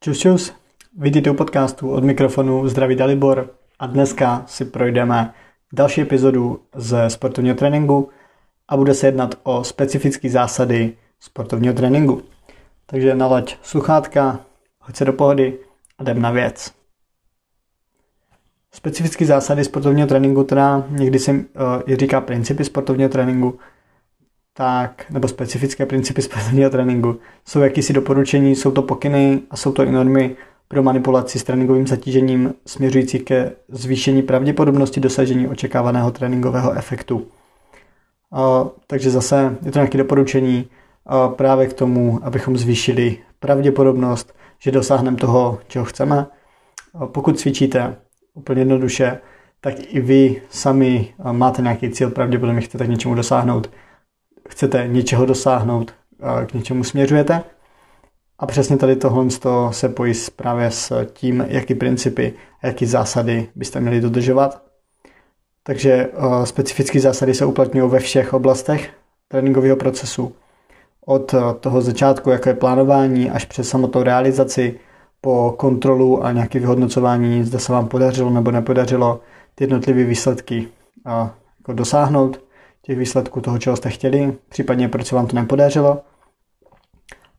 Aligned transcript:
Čus, 0.00 0.18
čus. 0.18 0.52
Vítejte 0.98 1.30
u 1.30 1.34
podcastu 1.34 1.90
od 1.90 2.04
mikrofonu 2.04 2.68
Zdraví 2.68 2.96
Dalibor 2.96 3.50
a 3.78 3.86
dneska 3.86 4.44
si 4.46 4.64
projdeme 4.64 5.34
další 5.72 6.00
epizodu 6.00 6.60
ze 6.74 7.10
sportovního 7.10 7.56
tréninku 7.56 8.10
a 8.68 8.76
bude 8.76 8.94
se 8.94 9.06
jednat 9.06 9.34
o 9.42 9.64
specifické 9.64 10.30
zásady 10.30 10.96
sportovního 11.20 11.74
tréninku. 11.74 12.22
Takže 12.86 13.14
nalaď 13.14 13.56
sluchátka, 13.62 14.40
hoď 14.80 14.96
se 14.96 15.04
do 15.04 15.12
pohody 15.12 15.58
a 15.98 16.02
jdem 16.02 16.22
na 16.22 16.30
věc. 16.30 16.72
Specifické 18.72 19.26
zásady 19.26 19.64
sportovního 19.64 20.08
tréninku, 20.08 20.44
teda 20.44 20.86
někdy 20.88 21.18
se 21.18 21.32
uh, 21.32 21.38
říká 21.98 22.20
principy 22.20 22.64
sportovního 22.64 23.08
tréninku, 23.08 23.58
tak, 24.58 25.04
nebo 25.10 25.28
specifické 25.28 25.86
principy 25.86 26.22
sportovního 26.22 26.70
tréninku, 26.70 27.16
jsou 27.44 27.60
jakýsi 27.60 27.92
doporučení, 27.92 28.56
jsou 28.56 28.70
to 28.70 28.82
pokyny 28.82 29.40
a 29.50 29.56
jsou 29.56 29.72
to 29.72 29.82
i 29.84 29.92
normy 29.92 30.36
pro 30.68 30.82
manipulaci 30.82 31.38
s 31.38 31.44
tréninkovým 31.44 31.86
zatížením 31.86 32.54
směřující 32.66 33.18
ke 33.18 33.52
zvýšení 33.68 34.22
pravděpodobnosti 34.22 35.00
dosažení 35.00 35.48
očekávaného 35.48 36.10
tréninkového 36.10 36.72
efektu. 36.72 37.16
Uh, 37.16 38.68
takže 38.86 39.10
zase 39.10 39.56
je 39.64 39.72
to 39.72 39.78
nějaké 39.78 39.98
doporučení 39.98 40.66
uh, 40.66 41.34
právě 41.34 41.66
k 41.66 41.72
tomu, 41.72 42.20
abychom 42.22 42.56
zvýšili 42.56 43.16
pravděpodobnost, 43.40 44.34
že 44.58 44.70
dosáhneme 44.70 45.16
toho, 45.16 45.58
čeho 45.68 45.84
chceme. 45.84 46.26
Uh, 46.92 47.06
pokud 47.06 47.38
cvičíte 47.38 47.96
úplně 48.34 48.60
jednoduše, 48.60 49.18
tak 49.60 49.74
i 49.94 50.00
vy 50.00 50.42
sami 50.50 51.14
máte 51.32 51.62
nějaký 51.62 51.90
cíl, 51.90 52.10
pravděpodobně 52.10 52.60
chcete 52.60 52.86
k 52.86 52.88
něčemu 52.88 53.14
dosáhnout 53.14 53.70
chcete 54.48 54.88
něčeho 54.88 55.26
dosáhnout, 55.26 55.94
k 56.46 56.54
něčemu 56.54 56.84
směřujete. 56.84 57.42
A 58.38 58.46
přesně 58.46 58.76
tady 58.76 58.96
tohle 58.96 59.26
se 59.70 59.88
pojí 59.88 60.14
právě 60.36 60.70
s 60.70 61.04
tím, 61.12 61.44
jaký 61.48 61.74
principy 61.74 62.34
jaký 62.62 62.86
zásady 62.86 63.48
byste 63.54 63.80
měli 63.80 64.00
dodržovat. 64.00 64.62
Takže 65.62 66.08
specifické 66.44 67.00
zásady 67.00 67.34
se 67.34 67.46
uplatňují 67.46 67.90
ve 67.90 67.98
všech 67.98 68.34
oblastech 68.34 68.90
tréninkového 69.28 69.76
procesu. 69.76 70.32
Od 71.06 71.34
toho 71.60 71.80
začátku, 71.80 72.30
jako 72.30 72.48
je 72.48 72.54
plánování, 72.54 73.30
až 73.30 73.44
přes 73.44 73.68
samotnou 73.68 74.02
realizaci, 74.02 74.80
po 75.20 75.54
kontrolu 75.58 76.24
a 76.24 76.32
nějaké 76.32 76.58
vyhodnocování, 76.58 77.44
zda 77.44 77.58
se 77.58 77.72
vám 77.72 77.88
podařilo 77.88 78.30
nebo 78.30 78.50
nepodařilo 78.50 79.20
ty 79.54 79.64
jednotlivé 79.64 80.04
výsledky 80.04 80.68
jako 81.58 81.72
dosáhnout 81.72 82.40
těch 82.88 82.98
výsledků 82.98 83.40
toho, 83.40 83.58
čeho 83.58 83.76
jste 83.76 83.90
chtěli, 83.90 84.32
případně 84.48 84.88
proč 84.88 85.06
se 85.06 85.14
vám 85.14 85.26
to 85.26 85.36
nepodařilo. 85.36 85.98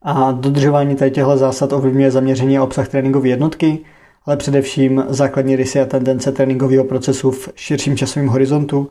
A 0.02 0.32
dodržování 0.32 0.96
tady 0.96 1.10
těchto 1.10 1.36
zásad 1.36 1.72
ovlivňuje 1.72 2.10
zaměření 2.10 2.58
a 2.58 2.62
obsah 2.62 2.88
tréninkové 2.88 3.28
jednotky, 3.28 3.78
ale 4.24 4.36
především 4.36 5.04
základní 5.08 5.56
rysy 5.56 5.80
a 5.80 5.84
tendence 5.84 6.32
tréninkového 6.32 6.84
procesu 6.84 7.30
v 7.30 7.48
širším 7.54 7.96
časovém 7.96 8.28
horizontu. 8.28 8.90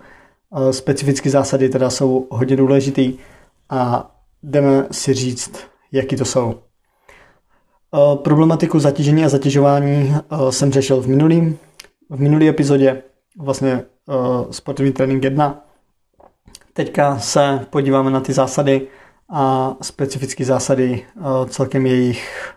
Specifické 0.71 1.29
zásady 1.29 1.69
teda 1.69 1.89
jsou 1.89 2.27
hodně 2.31 2.55
důležitý 2.55 3.17
a 3.69 4.11
jdeme 4.44 4.85
si 4.91 5.13
říct, 5.13 5.57
jaký 5.91 6.16
to 6.16 6.25
jsou. 6.25 6.55
Problematiku 8.16 8.79
zatížení 8.79 9.25
a 9.25 9.29
zatěžování 9.29 10.16
jsem 10.49 10.71
řešil 10.71 11.01
v 11.01 11.07
minulý, 11.07 11.57
v 12.09 12.19
minulý 12.19 12.49
epizodě, 12.49 13.03
vlastně 13.38 13.83
sportovní 14.51 14.91
trénink 14.91 15.23
1, 15.23 15.66
Teďka 16.80 17.19
se 17.19 17.66
podíváme 17.69 18.11
na 18.11 18.19
ty 18.19 18.33
zásady 18.33 18.88
a 19.30 19.75
specifické 19.81 20.45
zásady, 20.45 21.05
eh, 21.17 21.49
celkem 21.49 21.85
je 21.85 21.95
jich 21.95 22.53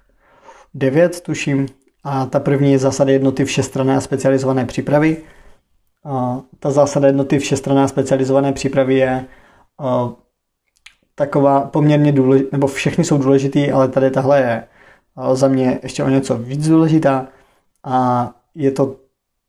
devět, 0.75 1.21
tuším. 1.21 1.67
A 2.05 2.27
ta 2.27 2.41
první 2.41 2.73
je 2.73 2.79
zásada 2.79 3.13
jednoty 3.13 3.45
všestranné 3.45 3.97
a 3.97 4.01
specializované 4.01 4.65
přípravy. 4.65 5.23
A 6.05 6.41
ta 6.59 6.71
zásada 6.71 7.07
jednoty 7.07 7.39
všestranné 7.39 7.83
a 7.83 7.89
specializované 7.89 8.53
přípravy 8.53 8.95
je 8.95 9.27
eh, 9.81 10.15
taková 11.15 11.61
poměrně 11.61 12.13
důležitá, 12.13 12.49
nebo 12.53 12.67
všechny 12.67 13.05
jsou 13.05 13.19
důležitý, 13.19 13.73
ale 13.73 13.89
tady 13.89 14.11
tahle 14.11 14.41
je 14.41 14.65
eh, 15.33 15.37
za 15.37 15.49
mě 15.49 15.81
ještě 15.83 16.05
o 16.05 16.09
něco 16.09 16.37
víc 16.37 16.69
důležitá 16.69 17.27
a 17.85 18.31
je 18.55 18.71
to 18.71 19.02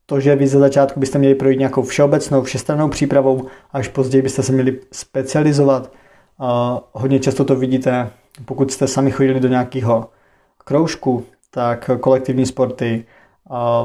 to, 0.05 0.19
že 0.19 0.35
vy 0.35 0.47
ze 0.47 0.59
začátku 0.59 0.99
byste 0.99 1.19
měli 1.19 1.35
projít 1.35 1.59
nějakou 1.59 1.81
všeobecnou, 1.83 2.41
všestrannou 2.41 2.89
přípravou, 2.89 3.47
až 3.71 3.87
později 3.87 4.21
byste 4.21 4.43
se 4.43 4.51
měli 4.51 4.79
specializovat. 4.91 5.91
A 6.39 6.79
hodně 6.91 7.19
často 7.19 7.45
to 7.45 7.55
vidíte, 7.55 8.09
pokud 8.45 8.71
jste 8.71 8.87
sami 8.87 9.11
chodili 9.11 9.39
do 9.39 9.47
nějakého 9.47 10.09
kroužku, 10.57 11.23
tak 11.51 11.89
kolektivní 11.99 12.45
sporty 12.45 13.05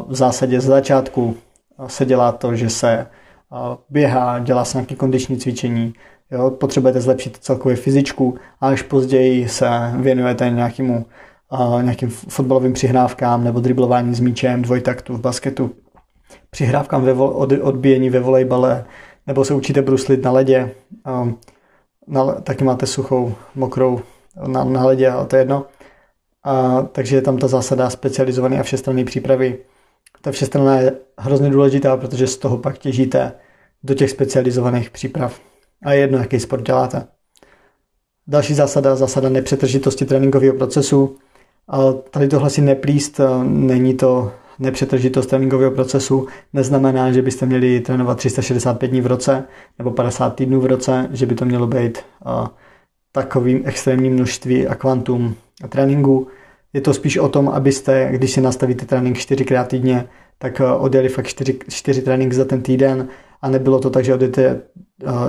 v 0.09 0.15
zásadě 0.15 0.61
ze 0.61 0.69
začátku 0.69 1.37
se 1.87 2.05
dělá 2.05 2.33
to, 2.33 2.55
že 2.55 2.71
se 2.71 3.07
běhá, 3.91 4.39
dělá 4.39 4.65
se 4.65 4.79
nějaké 4.79 4.95
kondiční 4.95 5.37
cvičení, 5.37 5.95
jo, 6.31 6.51
potřebujete 6.51 7.01
zlepšit 7.01 7.37
celkově 7.37 7.77
fyzičku 7.77 8.39
a 8.61 8.69
až 8.69 8.83
později 8.83 9.49
se 9.49 9.69
věnujete 9.97 10.51
nějakému, 10.51 11.07
nějakým 11.83 12.09
fotbalovým 12.09 12.73
přihrávkám 12.73 13.45
nebo 13.45 13.61
driblování 13.61 14.15
s 14.15 14.21
míčem, 14.21 14.63
dvojtaktu 14.63 15.17
v 15.17 15.21
basketu 15.21 15.71
přihrávkám 16.51 17.05
ve 17.05 17.13
od, 17.13 17.53
odbíjení 17.53 18.11
ve 18.11 18.21
volejbale, 18.21 18.85
nebo 19.27 19.45
se 19.45 19.55
učíte 19.55 19.83
bruslit 19.83 20.23
na 20.23 20.31
ledě, 20.31 20.75
um, 21.23 21.39
na, 22.07 22.33
taky 22.33 22.65
máte 22.65 22.87
suchou, 22.87 23.35
mokrou 23.55 24.01
na, 24.47 24.65
na 24.65 24.87
ledě, 24.87 25.11
ale 25.11 25.27
to 25.27 25.37
je 25.37 25.41
jedno. 25.41 25.67
A, 26.45 26.83
takže 26.93 27.17
je 27.17 27.23
tam 27.23 27.39
ta 27.39 27.49
zásada 27.49 27.91
specializované 27.91 28.61
a 28.61 28.63
všestranné 28.63 29.05
přípravy. 29.05 29.59
Ta 30.21 30.31
všestranná 30.31 30.81
je 30.81 30.93
hrozně 31.19 31.51
důležitá, 31.51 31.97
protože 31.97 32.27
z 32.27 32.37
toho 32.37 32.59
pak 32.59 32.79
těžíte 32.79 33.33
do 33.83 33.95
těch 33.95 34.11
specializovaných 34.11 34.91
příprav. 34.91 35.41
A 35.85 35.93
je 35.93 36.01
jedno, 36.01 36.19
jaký 36.19 36.41
sport 36.41 36.63
děláte. 36.63 37.07
Další 38.27 38.55
zásada, 38.55 38.97
zásada 38.97 39.29
nepřetržitosti 39.29 40.05
tréninkového 40.05 40.55
procesu. 40.55 41.17
A 41.69 41.93
tady 41.93 42.29
tohle 42.29 42.51
si 42.51 42.61
neplíst, 42.61 43.21
není 43.43 43.95
to 43.95 44.33
nepřetržitost 44.59 45.29
tréninkového 45.29 45.71
procesu 45.71 46.27
neznamená, 46.53 47.13
že 47.13 47.23
byste 47.23 47.47
měli 47.47 47.81
trénovat 47.81 48.19
365 48.19 48.89
dní 48.89 49.01
v 49.01 49.07
roce 49.07 49.45
nebo 49.79 49.91
50 49.91 50.35
týdnů 50.35 50.61
v 50.61 50.67
roce, 50.67 51.09
že 51.13 51.27
by 51.27 51.35
to 51.35 51.45
mělo 51.45 51.67
být 51.67 51.99
takovým 53.13 53.63
extrémním 53.65 54.13
množství 54.13 54.67
a 54.67 54.75
kvantum 54.75 55.35
tréninku. 55.69 56.27
Je 56.73 56.81
to 56.81 56.95
spíš 56.95 57.17
o 57.17 57.29
tom, 57.29 57.49
abyste, 57.49 58.09
když 58.13 58.31
si 58.33 58.41
nastavíte 58.41 58.87
trénink 58.87 59.19
4 59.19 59.45
krát 59.45 59.69
týdně, 59.69 60.09
tak 60.39 60.63
odjeli 60.79 61.09
fakt 61.09 61.27
4, 61.27 61.59
4 61.69 62.03
tréninky 62.03 62.37
za 62.37 62.45
ten 62.45 62.63
týden 62.63 63.09
a 63.43 63.49
nebylo 63.49 63.79
to 63.79 63.91
tak, 63.91 64.05
že 64.05 64.15
odjedete 64.15 64.61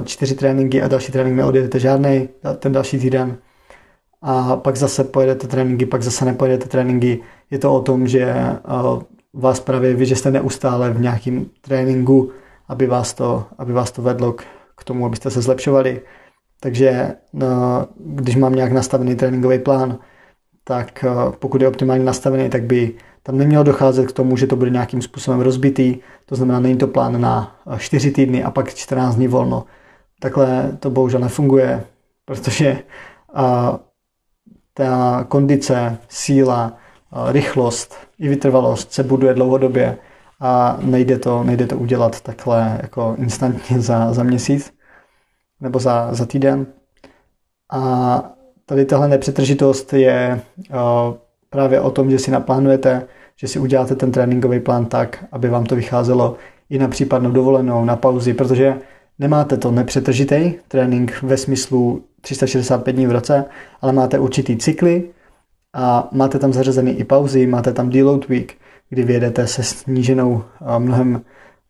4 0.06 0.35
tréninky 0.35 0.81
a 0.81 0.88
další 0.88 1.11
trénink 1.11 1.38
neodjedete 1.38 1.79
žádný 1.79 2.29
ten 2.59 2.72
další 2.72 3.00
týden 3.00 3.38
a 4.22 4.56
pak 4.56 4.75
zase 4.75 5.03
pojedete 5.03 5.47
tréninky, 5.47 5.85
pak 5.85 6.03
zase 6.03 6.25
nepojedete 6.25 6.67
tréninky. 6.67 7.19
Je 7.51 7.59
to 7.59 7.73
o 7.73 7.81
tom, 7.81 8.07
že 8.07 8.35
vás 9.34 9.59
právě 9.59 9.94
vy, 9.94 10.06
že 10.06 10.16
jste 10.16 10.31
neustále 10.31 10.91
v 10.91 11.01
nějakém 11.01 11.45
tréninku, 11.62 12.31
aby 12.67 12.88
vás 12.88 13.13
to, 13.13 13.45
aby 13.57 13.73
vás 13.73 13.91
to 13.91 14.01
vedlo 14.01 14.34
k, 14.34 14.44
k 14.75 14.84
tomu, 14.84 15.06
abyste 15.06 15.31
se 15.31 15.41
zlepšovali. 15.41 16.01
Takže 16.59 17.16
no, 17.34 17.88
když 17.97 18.35
mám 18.35 18.56
nějak 18.56 18.72
nastavený 18.72 19.16
tréninkový 19.16 19.59
plán, 19.59 20.00
tak 20.63 21.03
eh, 21.03 21.09
pokud 21.40 21.62
je 21.62 21.67
optimálně 21.67 22.03
nastavený, 22.03 22.50
tak 22.50 22.63
by 22.63 22.94
tam 23.23 23.38
nemělo 23.38 23.63
docházet 23.63 24.07
k 24.07 24.12
tomu, 24.12 24.38
že 24.38 24.47
to 24.47 24.56
bude 24.56 24.72
nějakým 24.72 25.01
způsobem 25.01 25.40
rozbitý, 25.40 25.97
to 26.25 26.35
znamená, 26.35 26.59
není 26.59 26.78
to 26.78 26.88
plán 26.88 27.22
na 27.22 27.59
4 27.78 28.11
týdny 28.11 28.44
a 28.44 28.51
pak 28.51 28.73
14 28.73 29.16
dní 29.16 29.28
volno. 29.28 29.66
Takhle 30.19 30.78
to 30.79 30.90
bohužel 30.90 31.19
nefunguje, 31.19 31.84
protože 32.25 32.84
a, 33.34 33.73
eh, 33.75 33.79
ta 34.73 35.25
kondice, 35.28 35.97
síla, 36.09 36.78
rychlost 37.32 37.96
i 38.20 38.29
vytrvalost 38.29 38.94
se 38.94 39.03
buduje 39.03 39.34
dlouhodobě 39.34 39.97
a 40.40 40.78
nejde 40.82 41.20
to, 41.20 41.44
nejde 41.44 41.67
to 41.67 41.78
udělat 41.78 42.22
takhle 42.22 42.79
jako 42.82 43.16
instantně 43.17 43.82
za, 43.82 44.14
za 44.14 44.23
měsíc 44.23 44.73
nebo 45.61 45.79
za, 45.79 46.14
za 46.14 46.26
týden. 46.26 46.66
A 47.72 48.23
tady 48.66 48.85
tahle 48.85 49.08
nepřetržitost 49.08 49.94
je 49.94 50.41
právě 51.50 51.82
o 51.82 51.91
tom, 51.91 52.11
že 52.11 52.20
si 52.20 52.32
naplánujete, 52.32 53.08
že 53.35 53.47
si 53.47 53.59
uděláte 53.59 53.96
ten 53.96 54.11
tréninkový 54.11 54.59
plán 54.59 54.85
tak, 54.85 55.26
aby 55.32 55.50
vám 55.50 55.66
to 55.66 55.76
vycházelo 55.76 56.35
i 56.70 56.78
na 56.78 56.88
případnou 56.88 57.32
dovolenou, 57.32 57.85
na 57.85 57.96
pauzy, 57.96 58.34
protože 58.34 58.78
nemáte 59.20 59.58
to 59.58 59.72
nepřetržitý 59.72 60.53
trénink 60.67 61.22
ve 61.22 61.38
smyslu 61.38 62.03
365 62.22 62.94
dní 62.94 63.08
v 63.08 63.11
roce, 63.11 63.46
ale 63.82 63.94
máte 63.94 64.20
určitý 64.20 64.58
cykly, 64.58 65.09
a 65.74 66.10
máte 66.12 66.40
tam 66.40 66.54
zařazený 66.54 66.92
i 67.00 67.04
pauzy, 67.04 67.48
máte 67.48 67.74
tam 67.74 67.90
deload 67.90 68.28
week, 68.28 68.56
kdy 68.90 69.04
vyjedete 69.04 69.48
se 69.48 69.64
sníženou 69.64 70.44
mnohem 70.78 71.22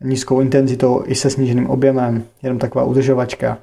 nízkou 0.01 0.42
intenzitou 0.42 1.04
i 1.06 1.16
se 1.16 1.30
sníženým 1.30 1.69
objemem, 1.69 2.24
jenom 2.44 2.60
taková 2.60 2.86
udržovačka, 2.86 3.57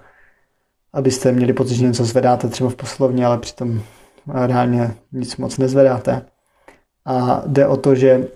abyste 0.93 1.33
měli 1.33 1.53
pocit, 1.53 1.75
že 1.75 1.87
něco 1.87 2.05
zvedáte 2.05 2.49
třeba 2.49 2.71
v 2.71 2.75
poslovně, 2.75 3.27
ale 3.27 3.38
přitom 3.38 3.81
reálně 4.35 4.94
nic 5.12 5.37
moc 5.37 5.59
nezvedáte. 5.59 6.23
a 7.06 7.43
jde 7.47 7.67
o 7.67 7.77
to, 7.77 7.94
že 7.94 8.29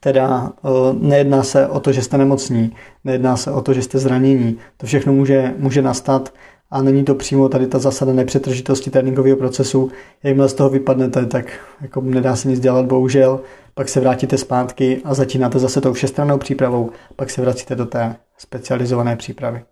teda 0.00 0.52
nejedná 1.00 1.42
se 1.42 1.66
o 1.66 1.80
to, 1.80 1.92
že 1.92 2.02
jste 2.02 2.18
nemocní, 2.18 2.76
nejedná 3.04 3.36
se 3.36 3.52
o 3.52 3.60
to, 3.60 3.72
že 3.72 3.82
jste 3.82 3.98
zranění. 3.98 4.58
To 4.76 4.86
všechno 4.86 5.12
může, 5.12 5.54
může 5.58 5.82
nastat 5.82 6.32
a 6.70 6.82
není 6.82 7.04
to 7.04 7.14
přímo 7.14 7.48
tady 7.48 7.66
ta 7.66 7.78
zásada 7.78 8.12
nepřetržitosti 8.12 8.90
tréninkového 8.90 9.36
procesu. 9.36 9.90
Jakmile 10.22 10.48
z 10.48 10.54
toho 10.54 10.70
vypadnete, 10.70 11.26
tak 11.26 11.46
jako 11.80 12.00
nedá 12.00 12.36
se 12.36 12.48
nic 12.48 12.60
dělat, 12.60 12.86
bohužel. 12.86 13.40
Pak 13.74 13.88
se 13.88 14.00
vrátíte 14.00 14.38
zpátky 14.38 15.00
a 15.04 15.14
začínáte 15.14 15.58
zase 15.58 15.80
tou 15.80 15.92
všestrannou 15.92 16.38
přípravou, 16.38 16.90
pak 17.16 17.30
se 17.30 17.40
vracíte 17.40 17.74
do 17.74 17.86
té 17.86 18.16
specializované 18.38 19.16
přípravy. 19.16 19.62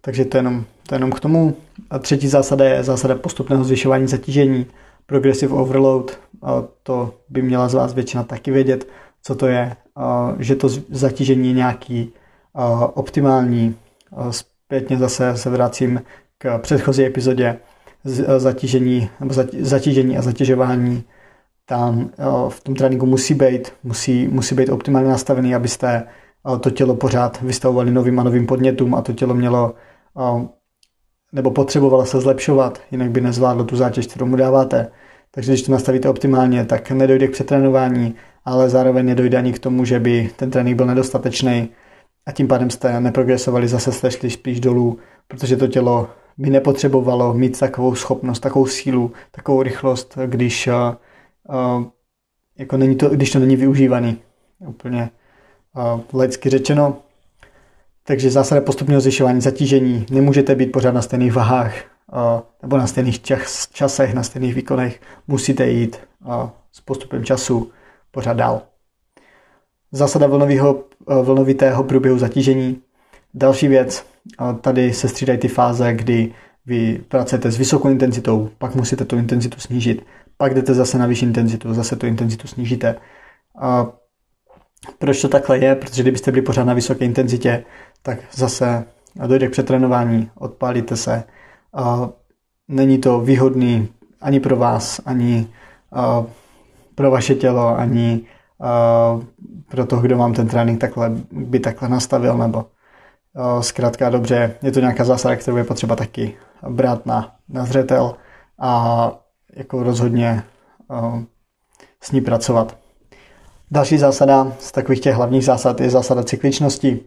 Takže 0.00 0.24
to 0.24 0.36
je 0.36 0.38
jenom, 0.38 0.64
to 0.88 0.94
je 0.94 0.96
jenom 0.96 1.12
k 1.12 1.20
tomu. 1.20 1.56
A 1.90 1.98
třetí 1.98 2.28
zásada 2.28 2.64
je 2.64 2.82
zásada 2.82 3.14
postupného 3.14 3.64
zvyšování 3.64 4.06
zatížení, 4.06 4.66
progressive 5.06 5.54
overload. 5.54 6.18
A 6.42 6.64
to 6.82 7.14
by 7.28 7.42
měla 7.42 7.68
z 7.68 7.74
vás 7.74 7.94
většina 7.94 8.22
taky 8.22 8.50
vědět, 8.50 8.88
co 9.22 9.34
to 9.34 9.46
je, 9.46 9.76
a 9.96 10.34
že 10.38 10.56
to 10.56 10.68
zatížení 10.90 11.48
je 11.48 11.54
nějaký 11.54 12.12
optimální. 12.94 13.76
Zpětně 14.66 14.98
zase 14.98 15.36
se 15.36 15.50
vracím 15.50 16.02
k 16.38 16.58
předchozí 16.58 17.04
epizodě 17.04 17.56
zatížení, 18.36 19.10
nebo 19.20 19.34
zatížení 19.60 20.18
a 20.18 20.22
zatěžování 20.22 21.04
tam 21.66 22.10
v 22.48 22.60
tom 22.60 22.74
tréninku 22.74 23.06
musí 23.06 23.34
být, 23.34 23.72
musí, 23.84 24.28
musí 24.28 24.54
být 24.54 24.68
optimálně 24.68 25.08
nastavený, 25.08 25.54
abyste 25.54 26.02
to 26.60 26.70
tělo 26.70 26.94
pořád 26.94 27.42
vystavovali 27.42 27.90
novým 27.90 28.20
a 28.20 28.22
novým 28.22 28.46
podnětům 28.46 28.94
a 28.94 29.02
to 29.02 29.12
tělo 29.12 29.34
mělo 29.34 29.74
nebo 31.32 31.50
potřebovalo 31.50 32.06
se 32.06 32.20
zlepšovat, 32.20 32.80
jinak 32.90 33.10
by 33.10 33.20
nezvládlo 33.20 33.64
tu 33.64 33.76
zátěž, 33.76 34.06
kterou 34.06 34.26
mu 34.26 34.36
dáváte. 34.36 34.90
Takže 35.30 35.52
když 35.52 35.62
to 35.62 35.72
nastavíte 35.72 36.08
optimálně, 36.08 36.64
tak 36.64 36.90
nedojde 36.90 37.28
k 37.28 37.32
přetrénování, 37.32 38.14
ale 38.44 38.68
zároveň 38.68 39.06
nedojde 39.06 39.38
ani 39.38 39.52
k 39.52 39.58
tomu, 39.58 39.84
že 39.84 40.00
by 40.00 40.30
ten 40.36 40.50
trénink 40.50 40.76
byl 40.76 40.86
nedostatečný 40.86 41.68
a 42.26 42.32
tím 42.32 42.48
pádem 42.48 42.70
jste 42.70 43.00
neprogresovali, 43.00 43.68
zase 43.68 43.92
jste 43.92 44.10
šli 44.10 44.30
spíš 44.30 44.60
dolů, 44.60 44.98
protože 45.28 45.56
to 45.56 45.66
tělo 45.66 46.08
by 46.38 46.50
nepotřebovalo 46.50 47.34
mít 47.34 47.58
takovou 47.58 47.94
schopnost, 47.94 48.40
takovou 48.40 48.66
sílu, 48.66 49.12
takovou 49.30 49.62
rychlost, 49.62 50.18
když, 50.26 50.66
uh, 50.66 51.84
jako 52.58 52.76
není 52.76 52.96
to, 52.96 53.08
když 53.08 53.30
to 53.30 53.38
není 53.38 53.56
využívaný. 53.56 54.18
Úplně 54.58 55.10
uh, 56.12 56.20
lidsky 56.20 56.50
řečeno. 56.50 56.96
Takže 58.02 58.30
zásada 58.30 58.60
postupného 58.60 59.00
zvyšování 59.00 59.40
zatížení. 59.40 60.06
Nemůžete 60.10 60.54
být 60.54 60.72
pořád 60.72 60.94
na 60.94 61.02
stejných 61.02 61.32
vahách 61.32 61.74
uh, 62.12 62.40
nebo 62.62 62.76
na 62.76 62.86
stejných 62.86 63.22
čas, 63.22 63.68
časech, 63.72 64.14
na 64.14 64.22
stejných 64.22 64.54
výkonech. 64.54 65.00
Musíte 65.28 65.68
jít 65.68 66.00
uh, 66.26 66.48
s 66.72 66.80
postupem 66.80 67.24
času 67.24 67.70
pořád 68.10 68.36
dál. 68.36 68.62
Zásada 69.96 70.26
vlnového, 70.26 70.74
uh, 70.74 71.24
vlnovitého 71.24 71.84
průběhu 71.84 72.18
zatížení. 72.18 72.80
Další 73.34 73.68
věc, 73.68 74.06
tady 74.60 74.92
se 74.92 75.08
střídají 75.08 75.38
ty 75.38 75.48
fáze, 75.48 75.94
kdy 75.94 76.32
vy 76.66 77.00
pracujete 77.08 77.50
s 77.50 77.58
vysokou 77.58 77.88
intenzitou, 77.88 78.50
pak 78.58 78.74
musíte 78.74 79.04
tu 79.04 79.16
intenzitu 79.16 79.60
snížit, 79.60 80.06
pak 80.36 80.54
jdete 80.54 80.74
zase 80.74 80.98
na 80.98 81.06
vyšší 81.06 81.26
intenzitu, 81.26 81.74
zase 81.74 81.96
tu 81.96 82.06
intenzitu 82.06 82.48
snížíte. 82.48 82.96
A 83.58 83.86
proč 84.98 85.22
to 85.22 85.28
takhle 85.28 85.58
je? 85.58 85.74
Protože 85.74 86.02
kdybyste 86.02 86.30
byli 86.30 86.42
pořád 86.42 86.64
na 86.64 86.74
vysoké 86.74 87.04
intenzitě, 87.04 87.64
tak 88.02 88.18
zase 88.32 88.84
dojde 89.26 89.48
k 89.48 89.52
přetrénování, 89.52 90.30
odpálíte 90.34 90.96
se. 90.96 91.24
A 91.74 92.10
není 92.68 92.98
to 92.98 93.20
výhodný 93.20 93.88
ani 94.20 94.40
pro 94.40 94.56
vás, 94.56 95.00
ani 95.06 95.46
pro 96.94 97.10
vaše 97.10 97.34
tělo, 97.34 97.78
ani 97.78 98.20
pro 99.68 99.86
toho, 99.86 100.02
kdo 100.02 100.18
vám 100.18 100.34
ten 100.34 100.48
trénink 100.48 100.80
takhle, 100.80 101.10
by 101.30 101.60
takhle 101.60 101.88
nastavil, 101.88 102.38
nebo 102.38 102.66
zkrátka 103.60 104.10
dobře, 104.10 104.54
je 104.62 104.72
to 104.72 104.80
nějaká 104.80 105.04
zásada, 105.04 105.36
kterou 105.36 105.56
je 105.56 105.64
potřeba 105.64 105.96
taky 105.96 106.34
brát 106.68 107.06
na, 107.06 107.34
na 107.48 107.64
zřetel 107.64 108.16
a 108.58 109.12
jako 109.56 109.82
rozhodně 109.82 110.42
s 112.00 112.12
ní 112.12 112.20
pracovat. 112.20 112.78
Další 113.70 113.98
zásada 113.98 114.52
z 114.58 114.72
takových 114.72 115.00
těch 115.00 115.14
hlavních 115.14 115.44
zásad 115.44 115.80
je 115.80 115.90
zásada 115.90 116.22
cykličnosti. 116.22 117.00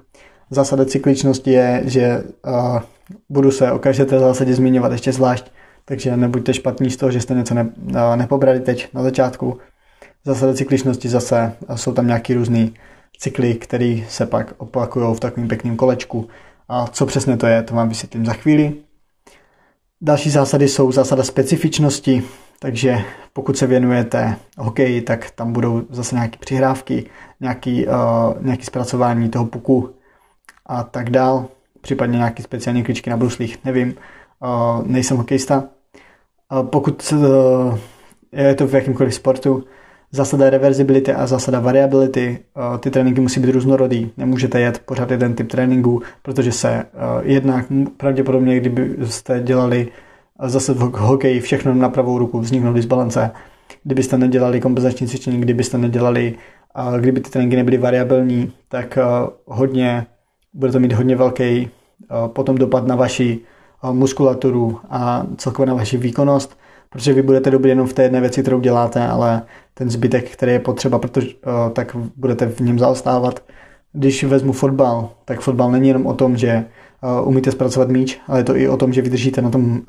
Zásada 0.50 0.86
cykličnosti 0.86 1.52
je, 1.52 1.81
že 1.86 2.24
budu 3.30 3.52
se 3.52 3.72
o 3.72 3.80
každé 3.80 4.06
té 4.06 4.19
zásadě 4.19 4.54
zmiňovat 4.54 4.92
ještě 4.92 5.12
zvlášť, 5.12 5.52
takže 5.86 6.18
nebuďte 6.18 6.54
špatní 6.54 6.90
z 6.90 6.98
toho, 6.98 7.12
že 7.12 7.22
jste 7.22 7.34
něco 7.34 7.54
ne, 7.54 7.69
nepobrali 8.16 8.60
teď 8.60 8.94
na 8.94 9.04
začátku. 9.04 9.57
Zásada 10.25 10.54
cykličnosti 10.54 11.10
zase 11.10 11.54
jsou 11.75 11.94
tam 11.94 12.07
nějaký 12.07 12.33
různý 12.33 12.74
cykly, 13.18 13.54
které 13.56 14.00
se 14.10 14.25
pak 14.25 14.54
opakují 14.57 15.16
v 15.16 15.19
takovém 15.19 15.48
pěkném 15.48 15.75
kolečku. 15.75 16.27
A 16.69 16.88
co 16.88 17.06
přesně 17.06 17.38
to 17.38 17.48
je, 17.48 17.63
to 17.63 17.75
vám 17.75 17.89
vysvětlím 17.89 18.25
za 18.25 18.33
chvíli. 18.33 18.74
Další 20.01 20.30
zásady 20.30 20.68
jsou 20.68 20.92
zásada 20.92 21.24
specifičnosti, 21.24 22.24
takže 22.60 22.98
pokud 23.33 23.57
se 23.57 23.68
věnujete 23.68 24.36
hokeji, 24.57 25.01
tak 25.01 25.31
tam 25.31 25.54
budou 25.54 25.81
zase 25.89 26.16
nějaké 26.16 26.38
přihrávky, 26.38 27.10
nějaký, 27.39 27.88
uh, 27.88 27.94
nějaký 28.42 28.66
zpracování 28.66 29.30
toho 29.30 29.45
puku 29.45 29.89
a 30.66 30.83
tak 30.83 31.10
dál, 31.10 31.45
případně 31.81 32.18
nějaké 32.18 32.44
speciální 32.44 32.83
kličky 32.83 33.10
na 33.10 33.18
bruslích, 33.18 33.66
nevím, 33.66 33.94
uh, 34.39 34.88
nejsem 34.88 35.18
hokejista. 35.18 35.63
Uh, 36.51 36.68
pokud 36.68 37.13
uh, 37.13 37.77
je 38.31 38.56
to 38.56 38.68
v 38.68 38.74
jakýmkoliv 38.74 39.16
sportu, 39.16 39.63
zásada 40.12 40.50
reversibility 40.50 41.14
a 41.14 41.28
zásada 41.28 41.60
variability, 41.60 42.40
uh, 42.72 42.78
ty 42.78 42.92
tréninky 42.92 43.22
musí 43.22 43.40
být 43.40 43.52
různorodý, 43.52 44.12
nemůžete 44.18 44.60
jet 44.60 44.80
pořád 44.86 45.12
jeden 45.12 45.34
typ 45.34 45.48
tréninku, 45.48 46.02
protože 46.22 46.52
se 46.52 46.84
uh, 46.94 47.02
jednak 47.22 47.66
pravděpodobně, 47.98 48.60
kdyby 48.60 48.96
jste 49.06 49.40
dělali 49.40 49.88
zase 50.44 50.74
v 50.74 50.80
hokeji 50.80 51.40
všechno 51.40 51.74
na 51.74 51.90
pravou 51.90 52.18
ruku, 52.18 52.40
vzniknou 52.40 52.74
disbalance. 52.74 53.32
Kdybyste 53.84 54.18
nedělali 54.18 54.62
kompenzační 54.62 55.08
cvičení, 55.08 55.42
kdybyste 55.42 55.78
nedělali, 55.78 56.36
kdyby 57.00 57.22
ty 57.22 57.30
tréninky 57.30 57.56
nebyly 57.56 57.78
variabilní, 57.78 58.52
tak 58.68 58.98
hodně, 59.46 60.06
bude 60.54 60.72
to 60.72 60.80
mít 60.80 60.94
hodně 60.94 61.16
velký 61.16 61.70
potom 62.28 62.58
dopad 62.58 62.88
na 62.88 62.96
vaši 62.96 63.40
muskulaturu 63.92 64.80
a 64.90 65.26
celkově 65.38 65.68
na 65.68 65.74
vaši 65.74 65.98
výkonnost, 65.98 66.58
protože 66.90 67.14
vy 67.14 67.22
budete 67.22 67.52
dobrý 67.52 67.70
jenom 67.70 67.88
v 67.88 67.94
té 67.94 68.04
jedné 68.04 68.22
věci, 68.22 68.42
kterou 68.42 68.60
děláte, 68.60 69.08
ale 69.08 69.42
ten 69.74 69.90
zbytek, 69.90 70.30
který 70.30 70.52
je 70.52 70.60
potřeba, 70.60 71.00
protože, 71.00 71.30
tak 71.74 71.96
budete 72.16 72.46
v 72.46 72.60
něm 72.60 72.80
zaostávat. 72.80 73.44
Když 73.94 74.24
vezmu 74.24 74.52
fotbal, 74.52 75.12
tak 75.26 75.40
fotbal 75.40 75.72
není 75.72 75.88
jenom 75.88 76.06
o 76.06 76.14
tom, 76.14 76.38
že 76.38 76.66
umíte 77.24 77.52
zpracovat 77.52 77.90
míč, 77.90 78.19
ale 78.28 78.40
je 78.40 78.44
to 78.44 78.56
i 78.56 78.69
o 78.69 78.78
tom, 78.78 78.94
že 78.94 79.02
vydržíte 79.02 79.42
na 79.42 79.50
tom 79.50 79.81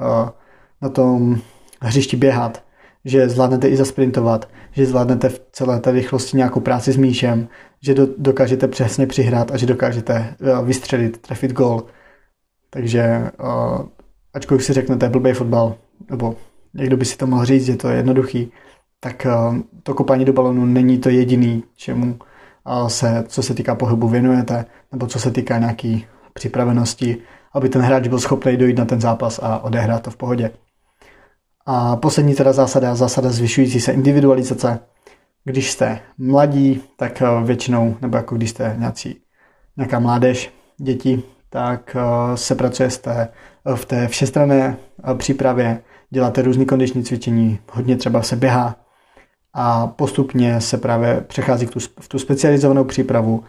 na 0.83 0.88
tom 0.88 1.38
hřišti 1.80 2.16
běhat, 2.16 2.62
že 3.04 3.28
zvládnete 3.28 3.69
i 3.69 3.76
zasprintovat, 3.76 4.49
že 4.73 4.87
zvládnete 4.87 5.28
v 5.28 5.40
celé 5.52 5.80
té 5.80 5.90
rychlosti 5.90 6.37
nějakou 6.37 6.61
práci 6.61 6.92
s 6.92 6.97
míčem, 6.97 7.49
že 7.83 7.95
do, 7.95 8.09
dokážete 8.19 8.69
přesně 8.69 9.07
přihrát 9.07 9.50
a 9.50 9.57
že 9.57 9.66
dokážete 9.66 10.35
vystřelit, 10.64 11.19
trefit 11.19 11.52
gol. 11.52 11.83
Takže 12.71 13.30
ačkoliv 14.35 14.64
si 14.64 14.73
řeknete 14.73 15.09
blbý 15.09 15.33
fotbal, 15.33 15.75
nebo 16.11 16.37
někdo 16.74 16.96
by 16.96 17.04
si 17.04 17.16
to 17.16 17.26
mohl 17.26 17.44
říct, 17.44 17.64
že 17.64 17.76
to 17.76 17.88
je 17.88 17.96
jednoduchý, 17.96 18.52
tak 19.00 19.26
uh, 19.26 19.56
to 19.82 19.94
kopání 19.94 20.24
do 20.24 20.32
balonu 20.32 20.64
není 20.64 20.98
to 20.98 21.08
jediný, 21.08 21.64
čemu 21.76 22.06
uh, 22.66 22.88
se, 22.88 23.24
co 23.28 23.42
se 23.42 23.54
týká 23.54 23.74
pohybu, 23.74 24.08
věnujete, 24.08 24.64
nebo 24.92 25.06
co 25.06 25.18
se 25.18 25.30
týká 25.30 25.58
nějaký 25.58 26.06
připravenosti, 26.32 27.16
aby 27.52 27.68
ten 27.68 27.82
hráč 27.82 28.08
byl 28.08 28.18
schopný 28.18 28.56
dojít 28.56 28.78
na 28.78 28.84
ten 28.84 29.00
zápas 29.00 29.40
a 29.42 29.58
odehrát 29.58 30.02
to 30.02 30.10
v 30.10 30.16
pohodě. 30.16 30.50
A 31.66 31.96
poslední 31.96 32.34
teda 32.34 32.52
zásada, 32.52 32.94
zásada 32.94 33.30
zvyšující 33.30 33.80
se 33.80 33.92
individualizace. 33.92 34.78
Když 35.44 35.70
jste 35.70 36.00
mladí, 36.18 36.82
tak 36.96 37.22
eh, 37.22 37.26
většinou, 37.44 37.96
nebo 38.02 38.16
jako 38.16 38.36
když 38.36 38.50
jste 38.50 38.74
nějací, 38.78 39.20
nějaká 39.76 39.98
mládež, 39.98 40.54
děti, 40.76 41.22
tak 41.50 41.96
eh, 41.96 42.36
se 42.36 42.54
pracuje 42.54 42.88
eh, 43.06 43.28
v 43.74 43.84
té 43.84 44.08
všestranné 44.08 44.76
přípravě, 45.14 45.82
děláte 46.11 46.43
různé 46.43 46.64
kondiční 46.64 47.05
cvičení, 47.05 47.59
hodně 47.73 47.97
třeba 47.97 48.23
se 48.23 48.37
běhá 48.37 48.76
a 49.55 49.87
postupně 49.87 50.61
se 50.61 50.79
právě 50.79 51.21
přechází 51.21 51.67
k 51.67 51.71
tu, 51.71 51.81
v 52.00 52.09
tu 52.09 52.19
specializovanou 52.19 52.85
přípravu, 52.85 53.45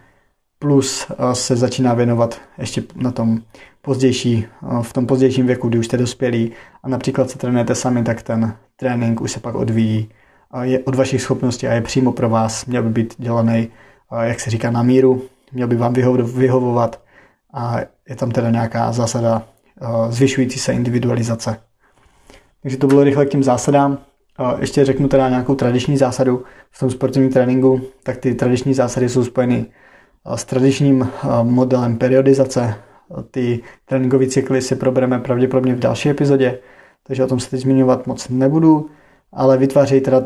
plus 0.58 1.06
se 1.32 1.56
začíná 1.56 1.94
věnovat 1.94 2.40
ještě 2.58 2.82
na 2.96 3.10
tom 3.10 3.38
pozdější, 3.82 4.46
v 4.82 4.92
tom 4.92 5.06
pozdějším 5.06 5.46
věku, 5.46 5.68
kdy 5.68 5.78
už 5.78 5.86
jste 5.86 5.96
dospělí 5.96 6.52
a 6.82 6.88
například 6.88 7.30
se 7.30 7.38
trénujete 7.38 7.74
sami, 7.74 8.02
tak 8.02 8.22
ten 8.22 8.56
trénink 8.76 9.20
už 9.20 9.32
se 9.32 9.40
pak 9.40 9.54
odvíjí 9.54 10.08
je 10.62 10.78
od 10.78 10.94
vašich 10.94 11.22
schopností 11.22 11.66
a 11.66 11.72
je 11.72 11.80
přímo 11.80 12.12
pro 12.12 12.28
vás. 12.28 12.66
Měl 12.66 12.82
by 12.82 12.88
být 12.88 13.14
dělaný, 13.18 13.68
jak 14.22 14.40
se 14.40 14.50
říká, 14.50 14.70
na 14.70 14.82
míru, 14.82 15.22
měl 15.52 15.68
by 15.68 15.76
vám 15.76 15.92
vyhovovat 16.24 17.00
a 17.54 17.80
je 18.08 18.16
tam 18.16 18.30
teda 18.30 18.50
nějaká 18.50 18.92
zásada 18.92 19.42
zvyšující 20.08 20.58
se 20.58 20.72
individualizace. 20.72 21.56
Takže 22.62 22.76
to 22.76 22.86
bylo 22.86 23.04
rychle 23.04 23.26
k 23.26 23.30
těm 23.30 23.42
zásadám. 23.42 23.98
ještě 24.58 24.84
řeknu 24.84 25.08
teda 25.08 25.28
nějakou 25.28 25.54
tradiční 25.54 25.96
zásadu 25.96 26.44
v 26.70 26.78
tom 26.78 26.90
sportovním 26.90 27.32
tréninku, 27.32 27.80
tak 28.02 28.16
ty 28.16 28.34
tradiční 28.34 28.74
zásady 28.74 29.08
jsou 29.08 29.24
spojeny 29.24 29.66
s 30.34 30.44
tradičním 30.44 31.08
modelem 31.42 31.98
periodizace. 31.98 32.74
Ty 33.30 33.60
tréninkové 33.84 34.26
cykly 34.26 34.62
si 34.62 34.76
probereme 34.76 35.18
pravděpodobně 35.18 35.74
v 35.74 35.78
další 35.78 36.10
epizodě, 36.10 36.58
takže 37.02 37.24
o 37.24 37.26
tom 37.26 37.40
se 37.40 37.50
teď 37.50 37.60
zmiňovat 37.60 38.06
moc 38.06 38.28
nebudu, 38.28 38.90
ale 39.32 39.58
vytvářejí 39.58 40.00
teda 40.00 40.20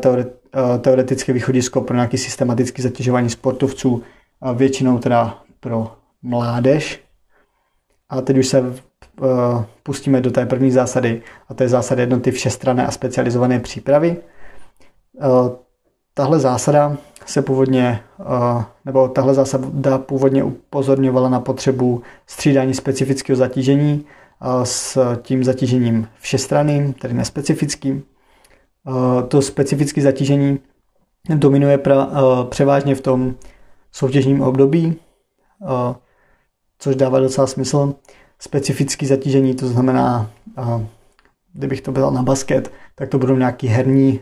teoretické 0.81 1.33
východisko 1.33 1.81
pro 1.81 1.95
nějaký 1.95 2.17
systematický 2.17 2.81
zatěžování 2.81 3.29
sportovců, 3.29 4.03
většinou 4.55 4.97
teda 4.97 5.43
pro 5.59 5.91
mládež. 6.23 7.03
A 8.09 8.21
teď 8.21 8.37
už 8.37 8.47
se 8.47 8.73
pustíme 9.83 10.21
do 10.21 10.31
té 10.31 10.45
první 10.45 10.71
zásady, 10.71 11.21
a 11.49 11.53
to 11.53 11.63
je 11.63 11.69
zásada 11.69 12.01
jednoty 12.01 12.31
všestrané 12.31 12.87
a 12.87 12.91
specializované 12.91 13.59
přípravy. 13.59 14.17
Uh, 15.13 15.49
tahle 16.13 16.39
zásada 16.39 16.97
se 17.25 17.41
původně, 17.41 17.99
uh, 18.19 18.63
nebo 18.85 19.07
tahle 19.07 19.33
zásada 19.33 19.97
původně 19.97 20.43
upozorňovala 20.43 21.29
na 21.29 21.39
potřebu 21.39 22.01
střídání 22.27 22.73
specifického 22.73 23.37
zatížení 23.37 24.05
s 24.63 25.15
tím 25.21 25.43
zatížením 25.43 26.07
všestranným, 26.19 26.93
tedy 26.93 27.13
nespecifickým. 27.13 28.03
To 29.27 29.41
specifické 29.41 30.01
zatížení 30.01 30.59
dominuje 31.29 31.77
pra, 31.77 32.07
převážně 32.49 32.95
v 32.95 33.01
tom 33.01 33.35
soutěžním 33.91 34.41
období, 34.41 34.95
což 36.79 36.95
dává 36.95 37.19
docela 37.19 37.47
smysl 37.47 37.95
specifické 38.39 39.05
zatížení, 39.05 39.55
to 39.55 39.67
znamená, 39.67 40.31
kdybych 41.53 41.81
to 41.81 41.91
byl 41.91 42.11
na 42.11 42.23
basket, 42.23 42.71
tak 42.95 43.09
to 43.09 43.19
budou 43.19 43.35
nějaký 43.35 43.67
herní, 43.67 44.19